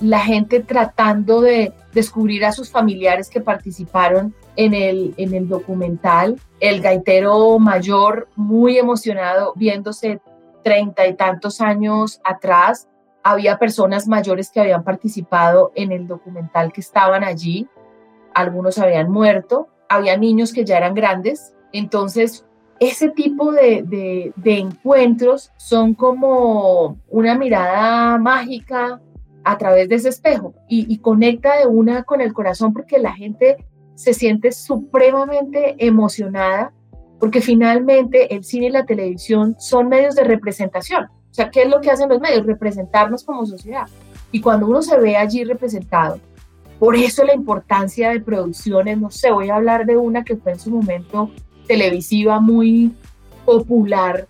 la 0.00 0.20
gente 0.20 0.60
tratando 0.60 1.40
de 1.40 1.72
descubrir 1.94 2.44
a 2.44 2.52
sus 2.52 2.70
familiares 2.70 3.30
que 3.30 3.40
participaron 3.40 4.34
en 4.56 4.74
el, 4.74 5.14
en 5.16 5.34
el 5.34 5.48
documental, 5.48 6.38
el 6.60 6.82
gaitero 6.82 7.58
mayor 7.58 8.28
muy 8.36 8.76
emocionado 8.76 9.54
viéndose 9.56 10.20
treinta 10.68 11.06
y 11.06 11.14
tantos 11.14 11.62
años 11.62 12.20
atrás, 12.24 12.88
había 13.22 13.58
personas 13.58 14.06
mayores 14.06 14.50
que 14.50 14.60
habían 14.60 14.84
participado 14.84 15.72
en 15.74 15.92
el 15.92 16.06
documental 16.06 16.72
que 16.74 16.82
estaban 16.82 17.24
allí, 17.24 17.66
algunos 18.34 18.78
habían 18.78 19.10
muerto, 19.10 19.68
había 19.88 20.18
niños 20.18 20.52
que 20.52 20.66
ya 20.66 20.76
eran 20.76 20.92
grandes, 20.92 21.54
entonces 21.72 22.44
ese 22.80 23.08
tipo 23.08 23.50
de, 23.52 24.34
encuentros 24.44 25.52
son 25.56 25.94
como 25.94 26.98
una 27.08 27.34
mirada 27.34 28.18
mágica 28.18 29.00
a 29.44 29.56
través 29.56 29.88
de 29.88 29.94
ese 29.94 30.10
espejo 30.10 30.52
y, 30.68 30.92
y, 30.92 30.98
conecta 30.98 31.56
de 31.56 31.66
una 31.66 32.02
con 32.02 32.20
el 32.20 32.34
corazón 32.34 32.74
porque 32.74 32.98
la 32.98 33.14
gente 33.14 33.56
se 33.94 34.12
siente 34.12 34.52
supremamente 34.52 35.76
emocionada 35.78 36.74
porque 37.18 37.40
finalmente 37.40 38.34
el 38.34 38.44
cine 38.44 38.66
y 38.66 38.70
la 38.70 38.86
televisión 38.86 39.56
son 39.58 39.88
medios 39.88 40.14
de 40.14 40.24
representación. 40.24 41.04
O 41.04 41.34
sea, 41.34 41.50
¿qué 41.50 41.62
es 41.62 41.68
lo 41.68 41.80
que 41.80 41.90
hacen 41.90 42.08
los 42.08 42.20
medios? 42.20 42.46
Representarnos 42.46 43.24
como 43.24 43.46
sociedad. 43.46 43.86
Y 44.32 44.40
cuando 44.40 44.66
uno 44.66 44.82
se 44.82 44.98
ve 44.98 45.16
allí 45.16 45.44
representado, 45.44 46.20
por 46.78 46.94
eso 46.94 47.24
la 47.24 47.34
importancia 47.34 48.10
de 48.10 48.20
producciones, 48.20 48.98
no 48.98 49.10
sé, 49.10 49.32
voy 49.32 49.50
a 49.50 49.56
hablar 49.56 49.84
de 49.84 49.96
una 49.96 50.24
que 50.24 50.36
fue 50.36 50.52
en 50.52 50.60
su 50.60 50.70
momento 50.70 51.30
televisiva 51.66 52.40
muy 52.40 52.94
popular. 53.44 54.28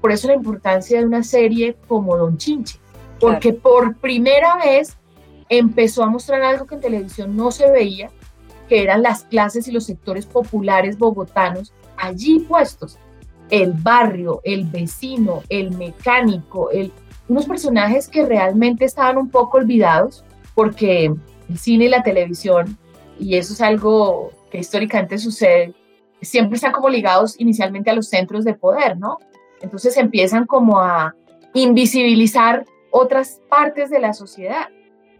Por 0.00 0.12
eso 0.12 0.28
la 0.28 0.34
importancia 0.34 0.98
de 0.98 1.06
una 1.06 1.22
serie 1.22 1.76
como 1.88 2.16
Don 2.16 2.36
Chinche, 2.36 2.78
porque 3.18 3.52
por 3.54 3.96
primera 3.96 4.56
vez 4.56 4.96
empezó 5.48 6.02
a 6.02 6.10
mostrar 6.10 6.42
algo 6.42 6.66
que 6.66 6.74
en 6.74 6.80
televisión 6.82 7.36
no 7.36 7.50
se 7.50 7.70
veía, 7.70 8.10
que 8.68 8.82
eran 8.82 9.02
las 9.02 9.24
clases 9.24 9.66
y 9.68 9.72
los 9.72 9.84
sectores 9.84 10.26
populares 10.26 10.98
bogotanos 10.98 11.72
allí 11.98 12.40
puestos. 12.40 12.98
El 13.50 13.72
barrio, 13.72 14.40
el 14.44 14.64
vecino, 14.64 15.42
el 15.48 15.70
mecánico, 15.76 16.70
el, 16.70 16.92
unos 17.28 17.46
personajes 17.46 18.08
que 18.08 18.24
realmente 18.24 18.84
estaban 18.84 19.18
un 19.18 19.30
poco 19.30 19.58
olvidados 19.58 20.24
porque 20.54 21.14
el 21.48 21.58
cine 21.58 21.84
y 21.84 21.88
la 21.88 22.02
televisión, 22.02 22.76
y 23.18 23.36
eso 23.36 23.52
es 23.52 23.60
algo 23.60 24.30
que 24.50 24.58
históricamente 24.58 25.18
sucede, 25.18 25.74
siempre 26.22 26.56
están 26.56 26.72
como 26.72 26.88
ligados 26.88 27.38
inicialmente 27.38 27.90
a 27.90 27.94
los 27.94 28.08
centros 28.08 28.44
de 28.44 28.54
poder, 28.54 28.98
¿no? 28.98 29.18
Entonces 29.60 29.96
empiezan 29.96 30.46
como 30.46 30.80
a 30.80 31.14
invisibilizar 31.54 32.64
otras 32.90 33.40
partes 33.48 33.90
de 33.90 34.00
la 34.00 34.12
sociedad. 34.12 34.68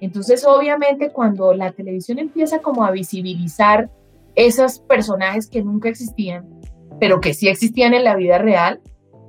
Entonces, 0.01 0.45
obviamente, 0.47 1.11
cuando 1.11 1.55
la 1.55 1.73
televisión 1.73 2.19
empieza 2.19 2.59
como 2.59 2.85
a 2.85 2.91
visibilizar 2.91 3.91
esos 4.35 4.79
personajes 4.81 5.49
que 5.49 5.63
nunca 5.63 5.89
existían, 5.89 6.56
pero 7.01 7.21
que 7.21 7.35
sí 7.35 7.49
existían 7.49 7.95
en 7.95 8.05
la 8.05 8.17
vida 8.17 8.39
real, 8.39 8.81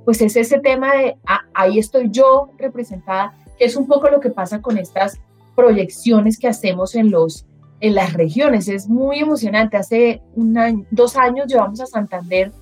pues 0.04 0.20
es 0.22 0.36
ese 0.36 0.58
tema 0.58 0.94
de 0.94 1.16
ah, 1.26 1.42
ahí 1.54 1.78
estoy 1.78 2.08
yo 2.10 2.50
representada, 2.58 3.32
que 3.58 3.64
es 3.64 3.76
un 3.76 3.86
poco 3.86 4.08
lo 4.08 4.20
que 4.20 4.30
pasa 4.30 4.62
con 4.62 4.78
estas 4.78 5.18
proyecciones 5.54 6.38
que 6.38 6.48
hacemos 6.48 6.94
en 6.94 7.10
los 7.10 7.46
en 7.80 7.94
las 7.94 8.12
regiones. 8.12 8.68
Es 8.68 8.88
muy 8.88 9.20
emocionante. 9.20 9.76
Hace 9.76 10.22
un 10.34 10.86
dos 10.90 11.16
años 11.16 11.46
llevamos 11.46 11.80
a 11.80 11.86
Santander 11.86 12.52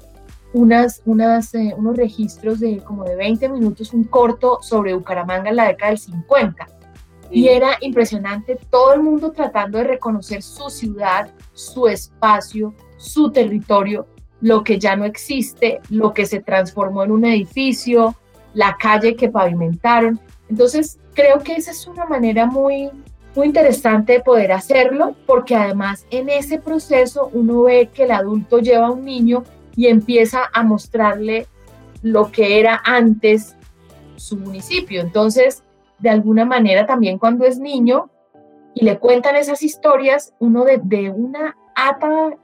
unas, 0.52 1.02
unas, 1.04 1.54
eh, 1.54 1.74
unos 1.76 1.96
registros 1.96 2.60
de 2.60 2.78
como 2.78 3.04
de 3.04 3.16
20 3.16 3.48
minutos, 3.48 3.92
un 3.92 4.04
corto 4.04 4.58
sobre 4.62 4.94
Bucaramanga 4.94 5.50
en 5.50 5.56
la 5.56 5.68
década 5.68 5.90
del 5.90 5.98
50. 5.98 6.66
Y 7.30 7.48
era 7.48 7.76
impresionante 7.80 8.58
todo 8.70 8.94
el 8.94 9.02
mundo 9.02 9.32
tratando 9.32 9.78
de 9.78 9.84
reconocer 9.84 10.42
su 10.42 10.70
ciudad, 10.70 11.30
su 11.52 11.88
espacio, 11.88 12.72
su 12.96 13.30
territorio, 13.30 14.06
lo 14.40 14.64
que 14.64 14.78
ya 14.78 14.96
no 14.96 15.04
existe, 15.04 15.80
lo 15.90 16.12
que 16.12 16.26
se 16.26 16.40
transformó 16.40 17.02
en 17.04 17.10
un 17.10 17.24
edificio, 17.24 18.14
la 18.54 18.76
calle 18.78 19.16
que 19.16 19.28
pavimentaron. 19.28 20.20
Entonces, 20.48 20.98
creo 21.14 21.40
que 21.40 21.54
esa 21.54 21.70
es 21.70 21.86
una 21.86 22.04
manera 22.06 22.46
muy, 22.46 22.90
muy 23.34 23.46
interesante 23.46 24.20
poder 24.20 24.52
hacerlo 24.52 25.14
porque 25.26 25.54
además 25.54 26.06
en 26.10 26.28
ese 26.28 26.58
proceso 26.58 27.30
uno 27.32 27.62
ve 27.62 27.90
que 27.92 28.04
el 28.04 28.12
adulto 28.12 28.58
lleva 28.58 28.86
a 28.86 28.90
un 28.92 29.04
niño 29.04 29.44
y 29.74 29.86
empieza 29.88 30.42
a 30.52 30.62
mostrarle 30.62 31.46
lo 32.02 32.30
que 32.30 32.60
era 32.60 32.80
antes 32.84 33.56
su 34.16 34.36
municipio. 34.36 35.00
Entonces, 35.00 35.62
de 35.98 36.10
alguna 36.10 36.44
manera 36.44 36.86
también 36.86 37.18
cuando 37.18 37.44
es 37.44 37.58
niño 37.58 38.10
y 38.74 38.84
le 38.84 38.98
cuentan 38.98 39.36
esas 39.36 39.62
historias, 39.62 40.34
uno 40.38 40.64
de, 40.64 41.10
una 41.10 41.56
ata 41.74 42.36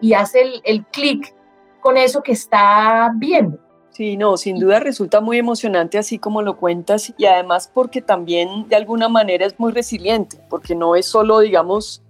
y, 0.00 0.12
hace 0.12 0.42
el, 0.42 0.60
el 0.64 0.86
clic 0.86 1.34
con 1.80 1.96
eso 1.96 2.22
que 2.22 2.32
está 2.32 3.12
viendo. 3.16 3.58
Sí, 3.90 4.16
no, 4.16 4.36
sin 4.36 4.58
duda 4.58 4.78
resulta 4.80 5.20
muy 5.20 5.38
emocionante 5.38 5.98
así 5.98 6.18
como 6.18 6.42
lo 6.42 6.56
cuentas 6.56 7.12
y 7.16 7.24
además 7.24 7.70
porque 7.72 8.00
también 8.00 8.68
de 8.68 8.76
alguna 8.76 9.08
manera 9.08 9.46
es 9.46 9.58
muy 9.58 9.72
resiliente, 9.72 10.38
porque 10.48 10.74
no 10.74 10.94
es 10.94 11.06
solo, 11.06 11.40
digamos, 11.40 12.02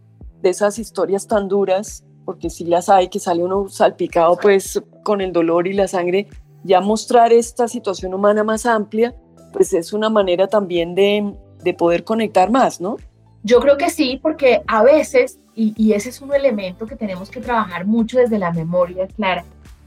de 0.42 0.50
esas 0.50 0.78
historias 0.78 1.26
tan 1.26 1.48
duras, 1.48 2.04
porque 2.24 2.50
si 2.50 2.64
las 2.64 2.88
hay, 2.88 3.08
que 3.08 3.20
sale 3.20 3.42
uno 3.42 3.68
salpicado 3.68 4.36
pues 4.36 4.82
con 5.02 5.20
el 5.20 5.32
dolor 5.32 5.66
y 5.66 5.72
la 5.72 5.88
sangre, 5.88 6.28
ya 6.62 6.80
mostrar 6.80 7.32
esta 7.32 7.68
situación 7.68 8.12
humana 8.12 8.44
más 8.44 8.66
amplia, 8.66 9.14
pues 9.52 9.72
es 9.72 9.92
una 9.92 10.10
manera 10.10 10.46
también 10.46 10.94
de, 10.94 11.34
de 11.62 11.74
poder 11.74 12.04
conectar 12.04 12.50
más, 12.50 12.80
¿no? 12.80 12.96
Yo 13.48 13.60
creo 13.60 13.78
que 13.78 13.88
sí, 13.88 14.20
porque 14.22 14.60
a 14.66 14.82
veces, 14.82 15.38
y, 15.54 15.72
y 15.74 15.94
ese 15.94 16.10
es 16.10 16.20
un 16.20 16.34
elemento 16.34 16.86
que 16.86 16.96
tenemos 16.96 17.30
que 17.30 17.40
trabajar 17.40 17.86
mucho 17.86 18.18
desde 18.18 18.38
la 18.38 18.52
memoria, 18.52 19.06
Clara, 19.06 19.42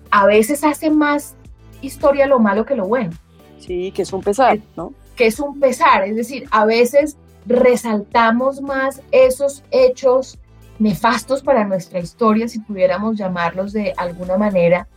a 0.10 0.26
veces 0.26 0.64
hace 0.64 0.90
más 0.90 1.36
historia 1.80 2.26
lo 2.26 2.40
malo 2.40 2.66
que 2.66 2.76
lo 2.76 2.88
bueno. 2.88 3.12
Sí, 3.60 3.92
que 3.92 4.02
es 4.02 4.12
un 4.12 4.24
pesar, 4.24 4.58
¿no? 4.76 4.96
Que 5.16 5.28
es 5.28 5.40
un 5.40 5.60
pesar, 5.60 6.08
es 6.08 6.16
decir, 6.16 6.48
a 6.50 6.66
veces 6.66 7.18
resaltamos 7.46 8.64
más 8.64 9.04
esos 9.12 9.64
hechos 9.70 10.40
nefastos 10.80 11.44
para 11.44 11.64
nuestra 11.64 12.00
historia, 12.00 12.48
si 12.48 12.62
pudiéramos 12.62 13.16
llamarlos 13.16 13.74
de 13.74 13.94
alguna 13.96 14.38
manera, 14.38 14.88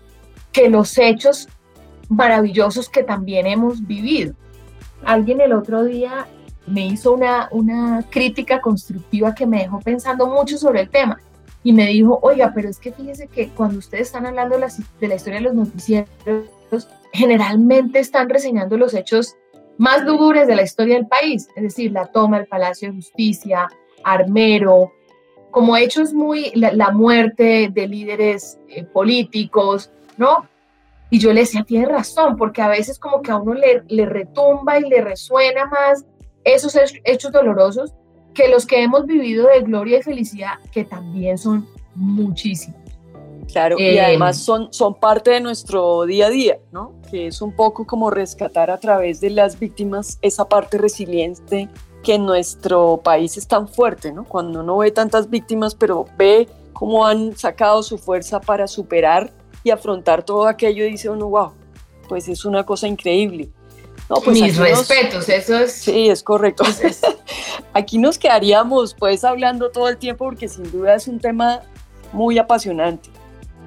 que 0.52 0.70
los 0.70 0.96
hechos 0.96 1.48
maravillosos 2.08 2.88
que 2.88 3.02
también 3.02 3.46
hemos 3.46 3.86
vivido. 3.86 4.32
Alguien 5.04 5.42
el 5.42 5.52
otro 5.52 5.84
día 5.84 6.26
me 6.66 6.86
hizo 6.86 7.12
una, 7.12 7.48
una 7.50 8.04
crítica 8.10 8.60
constructiva 8.60 9.34
que 9.34 9.46
me 9.46 9.60
dejó 9.60 9.80
pensando 9.80 10.26
mucho 10.26 10.56
sobre 10.58 10.80
el 10.80 10.88
tema 10.88 11.20
y 11.62 11.72
me 11.72 11.86
dijo, 11.86 12.18
oiga, 12.22 12.52
pero 12.54 12.68
es 12.68 12.78
que 12.78 12.92
fíjese 12.92 13.26
que 13.26 13.48
cuando 13.48 13.78
ustedes 13.78 14.08
están 14.08 14.26
hablando 14.26 14.56
de 14.56 14.60
la, 14.60 14.68
la 15.00 15.14
historia 15.14 15.38
de 15.40 15.44
los 15.46 15.54
noticieros, 15.54 16.08
generalmente 17.12 18.00
están 18.00 18.28
reseñando 18.28 18.76
los 18.76 18.92
hechos 18.92 19.34
más 19.78 20.04
lúgubres 20.04 20.46
de 20.46 20.56
la 20.56 20.62
historia 20.62 20.96
del 20.96 21.06
país, 21.06 21.48
es 21.56 21.62
decir, 21.62 21.90
la 21.90 22.06
toma 22.06 22.38
del 22.38 22.46
Palacio 22.46 22.88
de 22.88 22.96
Justicia, 22.96 23.68
Armero, 24.04 24.92
como 25.50 25.76
hechos 25.76 26.12
muy, 26.12 26.52
la, 26.54 26.90
muerte 26.90 27.70
de 27.72 27.88
líderes 27.88 28.58
eh, 28.68 28.84
políticos, 28.84 29.90
¿no? 30.16 30.46
Y 31.10 31.18
yo 31.18 31.32
le 31.32 31.40
decía, 31.40 31.62
tiene 31.62 31.86
razón, 31.86 32.36
porque 32.36 32.60
a 32.60 32.68
veces 32.68 32.98
como 32.98 33.22
que 33.22 33.30
a 33.30 33.36
uno 33.36 33.54
le, 33.54 33.84
le 33.88 34.04
retumba 34.04 34.78
y 34.78 34.88
le 34.88 35.00
resuena 35.00 35.66
más 35.66 36.04
esos 36.44 36.76
hechos 37.04 37.32
dolorosos 37.32 37.92
que 38.34 38.48
los 38.48 38.66
que 38.66 38.82
hemos 38.82 39.06
vivido 39.06 39.46
de 39.48 39.62
gloria 39.62 39.98
y 39.98 40.02
felicidad, 40.02 40.54
que 40.72 40.84
también 40.84 41.38
son 41.38 41.66
muchísimos. 41.94 42.80
Claro, 43.50 43.78
y 43.78 43.98
además 43.98 44.38
son, 44.38 44.72
son 44.72 44.94
parte 44.94 45.30
de 45.30 45.40
nuestro 45.40 46.06
día 46.06 46.26
a 46.26 46.30
día, 46.30 46.58
¿no? 46.72 46.92
Que 47.10 47.26
es 47.28 47.42
un 47.42 47.52
poco 47.52 47.86
como 47.86 48.10
rescatar 48.10 48.70
a 48.70 48.78
través 48.78 49.20
de 49.20 49.30
las 49.30 49.58
víctimas 49.58 50.18
esa 50.22 50.48
parte 50.48 50.78
resiliente 50.78 51.68
que 52.02 52.14
en 52.14 52.26
nuestro 52.26 53.00
país 53.02 53.36
es 53.36 53.46
tan 53.46 53.68
fuerte, 53.68 54.12
¿no? 54.12 54.24
Cuando 54.24 54.60
uno 54.60 54.78
ve 54.78 54.90
tantas 54.90 55.28
víctimas, 55.30 55.74
pero 55.74 56.06
ve 56.16 56.48
cómo 56.72 57.06
han 57.06 57.36
sacado 57.36 57.82
su 57.82 57.98
fuerza 57.98 58.40
para 58.40 58.66
superar 58.66 59.32
y 59.62 59.70
afrontar 59.70 60.24
todo 60.24 60.46
aquello, 60.46 60.84
dice 60.84 61.08
uno, 61.08 61.28
wow, 61.28 61.52
pues 62.08 62.28
es 62.28 62.44
una 62.44 62.64
cosa 62.64 62.88
increíble. 62.88 63.50
No, 64.08 64.16
pues 64.16 64.40
Mis 64.40 64.56
respetos, 64.56 65.28
eso 65.28 65.58
es. 65.58 65.72
Sí, 65.72 66.08
es 66.08 66.22
correcto. 66.22 66.64
aquí 67.72 67.98
nos 67.98 68.18
quedaríamos 68.18 68.94
pues 68.94 69.24
hablando 69.24 69.70
todo 69.70 69.88
el 69.88 69.96
tiempo 69.96 70.26
porque 70.26 70.48
sin 70.48 70.70
duda 70.70 70.94
es 70.94 71.08
un 71.08 71.18
tema 71.18 71.62
muy 72.12 72.38
apasionante. 72.38 73.08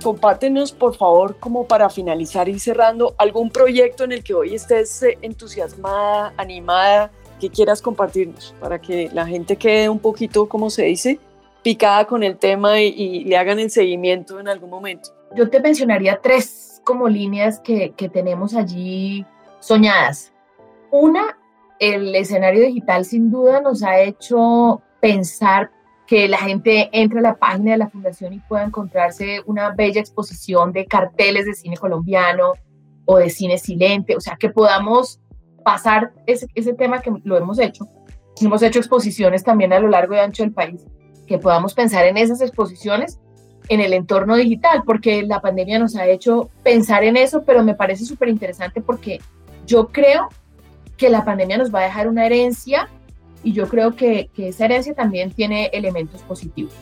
Compártenos, 0.04 0.71
por 0.71 0.95
favor, 0.95 1.38
como 1.39 1.65
para 1.65 1.89
finalizar 1.89 2.47
y 2.50 2.60
cerrando, 2.60 3.15
algún 3.17 3.50
proyecto 3.50 4.04
en 4.04 4.12
el 4.12 4.23
que 4.23 4.36
hoy 4.36 4.54
estés 4.54 5.02
eh, 5.02 5.17
entusiasmada, 5.23 6.34
animada, 6.38 7.12
que 7.39 7.50
quieras 7.50 7.82
compartirnos, 7.82 8.54
para 8.60 8.80
que 8.80 9.10
la 9.12 9.26
gente 9.26 9.56
quede 9.56 9.89
un 9.89 9.97
poquito, 9.97 10.47
como 10.47 10.69
se 10.69 10.84
dice, 10.84 11.19
picada 11.63 12.06
con 12.06 12.23
el 12.23 12.38
tema 12.38 12.80
y, 12.80 13.23
le 13.23 13.38
hagan 13.38 13.60
el 13.60 13.71
seguimiento 13.71 14.39
en 14.39 14.47
algún 14.47 14.69
momento. 14.69 15.10
Yo 15.36 15.50
te 15.50 15.60
mencionaría 15.60 16.19
tres 16.21 16.80
como 16.84 17.10
líneas 17.10 17.60
que, 17.60 17.91
que 17.97 18.08
tenemos 18.08 18.54
allí 18.54 19.26
soñadas. 19.59 20.33
Una, 20.91 21.37
el 21.79 22.15
escenario 22.15 22.65
digital 22.65 23.05
sin 23.05 23.31
duda 23.31 23.61
nos 23.61 23.83
ha 23.83 23.99
hecho 23.99 24.81
pensar 25.01 25.71
que 26.07 26.27
la 26.27 26.37
gente 26.37 26.89
entre 26.93 27.19
a 27.19 27.21
la 27.21 27.35
página 27.35 27.71
de 27.71 27.77
la 27.77 27.89
fundación 27.89 28.33
y 28.33 28.39
pueda 28.39 28.63
encontrarse 28.63 29.41
una 29.45 29.71
bella 29.71 29.99
exposición 29.99 30.71
de 30.71 30.85
carteles 30.85 31.45
de 31.45 31.53
cine 31.53 31.75
colombiano 31.75 32.53
o 33.05 33.17
de 33.17 33.29
cine 33.29 33.57
silente, 33.57 34.15
o 34.15 34.21
sea, 34.21 34.37
que 34.39 34.49
podamos 34.49 35.19
pasar 35.63 36.13
ese, 36.25 36.47
tema 36.73 37.01
que 37.01 37.11
lo 37.23 37.37
hemos 37.37 37.59
hecho. 37.59 37.87
Hemos 38.39 38.61
hecho 38.63 38.79
exposiciones 38.79 39.43
también 39.43 39.73
a 39.73 39.79
lo 39.79 39.89
largo 39.89 40.15
y 40.15 40.19
ancho 40.19 40.43
del 40.43 40.53
país, 40.53 40.85
que 41.25 41.37
podamos 41.37 41.73
pensar 41.73 42.05
en 42.05 42.15
esas 42.17 42.41
exposiciones 42.41 43.19
en 43.67 43.81
el 43.81 43.91
entorno 43.91 44.37
digital, 44.37 44.83
porque 44.85 45.23
la 45.23 45.41
pandemia 45.41 45.77
nos 45.77 45.97
ha 45.97 46.07
hecho 46.07 46.49
pensar 46.63 47.03
en 47.03 47.17
eso, 47.17 47.43
pero 47.43 47.63
me 47.63 47.75
parece 47.75 48.05
súper 48.05 48.29
interesante 48.29 48.81
porque 48.81 49.19
yo 49.67 49.89
creo 49.89 50.30
que 50.97 51.10
la 51.10 51.23
pandemia 51.23 51.58
nos 51.58 51.73
va 51.73 51.82
a 51.82 51.84
dejar 51.84 52.08
una 52.08 52.25
herencia 52.25 52.89
y 53.43 53.53
yo 53.53 53.67
creo 53.67 53.95
que, 53.95 54.32
esa 54.36 54.65
herencia 54.65 54.95
también 54.95 55.32
tiene 55.32 55.67
elementos 55.73 56.23
positivos. 56.23 56.73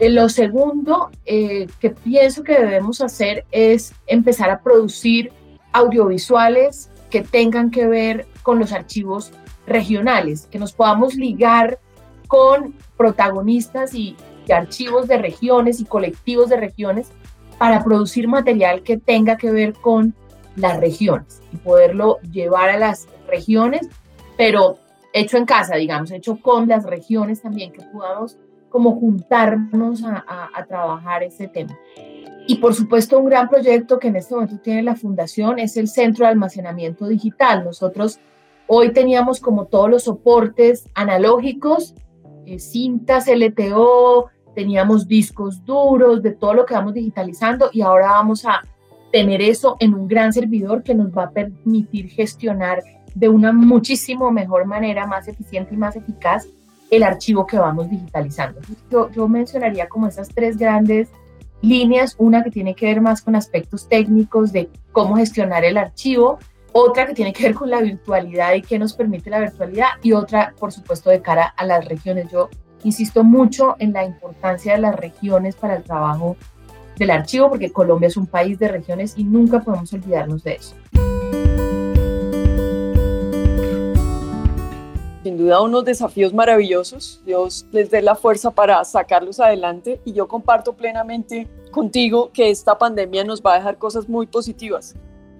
Eh, 0.00 0.10
lo 0.10 0.28
segundo 0.28 1.10
eh, 1.24 1.68
que 1.80 1.90
pienso 1.90 2.42
que 2.42 2.54
debemos 2.58 3.00
hacer 3.00 3.44
es 3.52 3.94
empezar 4.06 4.50
a 4.50 4.60
producir 4.60 5.32
audiovisuales 5.72 6.90
que 7.10 7.22
tengan 7.22 7.70
que 7.70 7.86
ver 7.86 8.26
con 8.42 8.58
los 8.58 8.72
archivos 8.72 9.30
regionales, 9.66 10.48
que 10.50 10.58
nos 10.58 10.72
podamos 10.72 11.14
ligar 11.14 11.78
con 12.28 12.74
protagonistas 12.96 13.94
y, 13.94 14.16
archivos 14.48 15.08
de 15.08 15.18
regiones 15.18 15.80
y 15.80 15.84
colectivos 15.84 16.50
de 16.50 16.56
regiones 16.56 17.08
para 17.58 17.82
producir 17.82 18.28
material 18.28 18.84
que 18.84 18.96
tenga 18.96 19.36
que 19.36 19.50
ver 19.50 19.72
con 19.72 20.14
las 20.56 20.80
regiones 20.80 21.42
y 21.52 21.56
poderlo 21.58 22.18
llevar 22.32 22.70
a 22.70 22.78
las 22.78 23.06
regiones, 23.28 23.88
pero 24.36 24.78
hecho 25.12 25.36
en 25.36 25.46
casa, 25.46 25.76
digamos, 25.76 26.10
hecho 26.10 26.38
con 26.40 26.68
las 26.68 26.84
regiones 26.84 27.42
también, 27.42 27.72
que 27.72 27.82
podamos 27.82 28.36
como 28.68 28.98
juntarnos 28.98 30.02
a, 30.04 30.66
trabajar 30.68 31.22
ese 31.22 31.48
tema. 31.48 31.74
Y 32.46 32.56
por 32.56 32.74
supuesto, 32.74 33.18
un 33.18 33.26
gran 33.26 33.48
proyecto 33.48 33.98
que 33.98 34.08
en 34.08 34.16
este 34.16 34.34
momento 34.34 34.58
tiene 34.58 34.82
la 34.82 34.96
Fundación 34.96 35.58
es 35.58 35.76
el 35.76 35.88
Centro 35.88 36.26
de 36.26 36.32
Almacenamiento 36.32 37.06
Digital. 37.06 37.64
Nosotros 37.64 38.20
hoy 38.66 38.92
teníamos 38.92 39.40
como 39.40 39.64
todos 39.64 39.88
los 39.88 40.04
soportes 40.04 40.88
analógicos, 40.94 41.94
eh, 42.44 42.58
cintas 42.58 43.28
LTO, 43.28 44.26
teníamos 44.54 45.08
discos 45.08 45.64
duros, 45.64 46.22
de 46.22 46.32
todo 46.32 46.54
lo 46.54 46.66
que 46.66 46.74
vamos 46.74 46.94
digitalizando 46.94 47.70
y 47.72 47.80
ahora 47.80 48.08
vamos 48.08 48.44
a 48.44 48.62
tener 49.12 49.42
eso 49.42 49.76
en 49.80 49.94
un 49.94 50.08
gran 50.08 50.32
servidor 50.32 50.82
que 50.82 50.94
nos 50.94 51.16
va 51.16 51.24
a 51.24 51.30
permitir 51.30 52.08
gestionar 52.10 52.82
de 53.14 53.28
una 53.28 53.52
muchísimo 53.52 54.30
mejor 54.30 54.66
manera, 54.66 55.06
más 55.06 55.26
eficiente 55.28 55.74
y 55.74 55.78
más 55.78 55.96
eficaz 55.96 56.46
el 56.90 57.02
archivo 57.02 57.46
que 57.46 57.58
vamos 57.58 57.88
digitalizando. 57.90 58.60
Yo, 58.90 59.10
yo 59.10 59.28
mencionaría 59.28 59.88
como 59.88 60.06
esas 60.06 60.28
tres 60.28 60.56
grandes 60.56 61.08
líneas, 61.62 62.14
una 62.18 62.44
que 62.44 62.50
tiene 62.50 62.74
que 62.74 62.86
ver 62.86 63.00
más 63.00 63.22
con 63.22 63.34
aspectos 63.34 63.88
técnicos 63.88 64.52
de 64.52 64.68
cómo 64.92 65.16
gestionar 65.16 65.64
el 65.64 65.78
archivo, 65.78 66.38
otra 66.72 67.06
que 67.06 67.14
tiene 67.14 67.32
que 67.32 67.44
ver 67.44 67.54
con 67.54 67.70
la 67.70 67.80
virtualidad 67.80 68.54
y 68.54 68.62
qué 68.62 68.78
nos 68.78 68.92
permite 68.92 69.30
la 69.30 69.40
virtualidad 69.40 69.88
y 70.02 70.12
otra, 70.12 70.54
por 70.58 70.72
supuesto, 70.72 71.08
de 71.10 71.22
cara 71.22 71.46
a 71.46 71.64
las 71.64 71.84
regiones. 71.86 72.30
Yo 72.30 72.50
insisto 72.84 73.24
mucho 73.24 73.76
en 73.78 73.94
la 73.94 74.04
importancia 74.04 74.74
de 74.74 74.80
las 74.80 74.94
regiones 74.94 75.56
para 75.56 75.76
el 75.76 75.82
trabajo 75.82 76.36
del 76.98 77.10
archivo 77.10 77.48
porque 77.48 77.72
Colombia 77.72 78.08
es 78.08 78.16
un 78.16 78.26
país 78.26 78.58
de 78.58 78.68
regiones 78.68 79.14
y 79.16 79.24
nunca 79.24 79.60
podemos 79.60 79.92
olvidarnos 79.92 80.42
de 80.42 80.54
eso. 80.54 80.74
sin 85.26 85.38
duda 85.38 85.60
unos 85.60 85.84
desafíos 85.84 86.32
maravillosos. 86.32 87.20
Dios 87.26 87.66
les 87.72 87.90
dé 87.90 88.00
la 88.00 88.14
fuerza 88.14 88.52
para 88.52 88.84
sacarlos 88.84 89.40
adelante 89.40 90.00
y 90.04 90.12
yo 90.12 90.28
comparto 90.28 90.74
plenamente 90.74 91.48
contigo 91.72 92.30
que 92.32 92.48
esta 92.48 92.78
pandemia 92.78 93.24
nos 93.24 93.42
va 93.42 93.54
a 93.54 93.56
dejar 93.56 93.76
cosas 93.76 94.08
muy 94.08 94.28
positivas. 94.28 94.94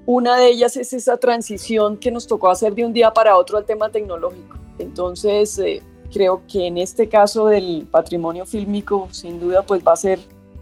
Una 0.05 0.39
de 0.39 0.49
ellas 0.49 0.77
es 0.77 0.93
esa 0.93 1.19
transición 1.19 1.99
que 1.99 2.11
nos 2.11 2.27
tocó 2.27 2.51
hacer 2.51 2.75
de 2.75 2.85
un 2.85 2.93
día 2.93 3.13
para 3.13 3.37
otro 3.37 3.59
al 3.59 3.65
tema 3.65 3.89
tecnológico. 3.89 4.57
Entonces, 4.81 5.57
eh, 5.61 5.81
creo 6.13 6.43
que 6.49 6.67
en 6.67 6.79
este 6.79 7.09
caso 7.09 7.47
del 7.47 7.87
patrimonio 7.89 8.45
fílmico, 8.45 9.07
sin 9.13 9.39
duda, 9.39 9.63
pues 9.63 9.87
va 9.87 9.93
a 9.93 9.97
ser 9.97 10.19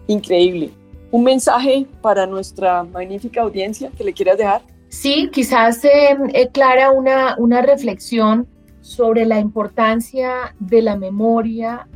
increíble. 0.06 0.70
Un 1.14 1.22
mensaje 1.22 1.86
para 2.02 2.26
nuestra 2.26 2.82
magnífica 2.82 3.42
audiencia 3.42 3.88
que 3.96 4.02
le 4.02 4.12
quieras 4.12 4.36
dejar. 4.36 4.62
Sí, 4.88 5.30
quizás 5.32 5.84
eh, 5.84 6.18
eh, 6.32 6.48
Clara, 6.48 6.90
una, 6.90 7.36
una 7.38 7.62
reflexión 7.62 8.48
sobre 8.80 9.24
la 9.24 9.38
importancia 9.38 10.56
de 10.58 10.82
la 10.82 10.96
memoria 10.96 11.86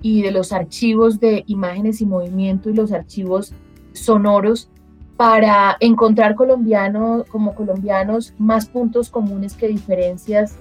y 0.00 0.22
de 0.22 0.30
los 0.30 0.54
archivos 0.54 1.20
de 1.20 1.44
imágenes 1.48 2.00
y 2.00 2.06
movimiento 2.06 2.70
y 2.70 2.72
los 2.72 2.92
archivos 2.92 3.52
sonoros 3.92 4.70
para 5.18 5.76
encontrar 5.80 6.34
colombianos 6.34 7.26
como 7.28 7.54
colombianos 7.54 8.32
más 8.38 8.70
puntos 8.70 9.10
comunes 9.10 9.52
que 9.52 9.68
diferencias 9.68 10.54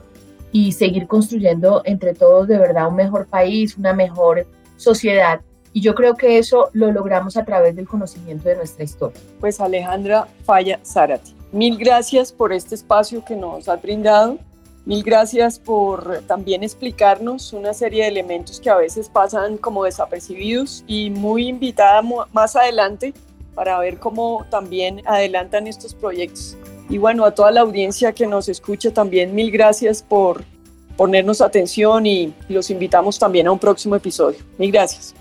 y 0.52 0.74
seguir 0.74 1.08
construyendo 1.08 1.82
entre 1.86 2.14
todos 2.14 2.50
de 2.50 2.58
verdad 2.58 2.90
un 2.90 2.96
mejor 2.96 3.28
país, 3.28 3.78
una 3.78 3.94
mejor 3.94 4.46
sociedad. 4.76 5.40
Y 5.74 5.82
yo 5.82 5.96
creo 5.96 6.16
que 6.16 6.38
eso 6.38 6.70
lo 6.74 6.92
logramos 6.92 7.38
a 7.38 7.46
través 7.46 7.76
del 7.76 7.88
conocimiento 7.88 8.50
de 8.50 8.58
nuestra 8.58 8.84
historia. 8.84 9.20
Pues 9.40 9.60
Alejandra 9.60 10.28
Falla 10.44 10.80
Zárate, 10.86 11.32
mil 11.52 11.78
gracias 11.78 12.32
por 12.32 12.52
este 12.52 12.76
espacio 12.76 13.24
que 13.24 13.36
nos 13.36 13.70
has 13.70 13.82
brindado. 13.82 14.38
Mil 14.84 15.04
gracias 15.04 15.60
por 15.60 16.22
también 16.28 16.64
explicarnos 16.64 17.54
una 17.54 17.74
serie 17.74 18.04
de 18.04 18.10
elementos 18.10 18.60
que 18.60 18.70
a 18.70 18.76
veces 18.76 19.10
pasan 19.10 19.58
como 19.58 19.84
desapercibidos 19.84 20.84
y 20.88 21.12
muy 21.12 21.48
invitada 21.48 22.02
más 22.34 22.56
adelante 22.56 23.14
para 23.54 23.78
ver 23.80 24.00
cómo 24.00 24.46
también 24.50 25.02
adelantan 25.06 25.68
estos 25.68 25.94
proyectos. 25.94 26.58
Y 26.90 26.98
bueno, 26.98 27.26
a 27.26 27.32
toda 27.32 27.52
la 27.52 27.62
audiencia 27.62 28.12
que 28.12 28.26
nos 28.26 28.50
escucha 28.50 28.92
también 28.92 29.36
mil 29.36 29.52
gracias 29.52 30.02
por 30.02 30.44
ponernos 30.98 31.42
atención 31.42 32.06
y 32.06 32.34
los 32.50 32.70
invitamos 32.70 33.18
también 33.20 33.48
a 33.48 33.52
un 33.52 33.60
próximo 33.60 33.96
episodio. 33.96 34.40
Mil 34.58 34.72
gracias. 34.72 35.14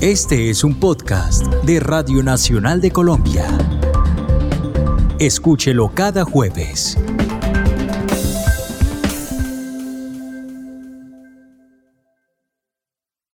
Este 0.00 0.48
es 0.48 0.64
un 0.64 0.76
podcast 0.76 1.44
de 1.62 1.78
Radio 1.78 2.22
Nacional 2.22 2.80
de 2.80 2.90
Colombia. 2.90 3.46
Escúchelo 5.18 5.90
cada 5.92 6.24
jueves 6.24 6.96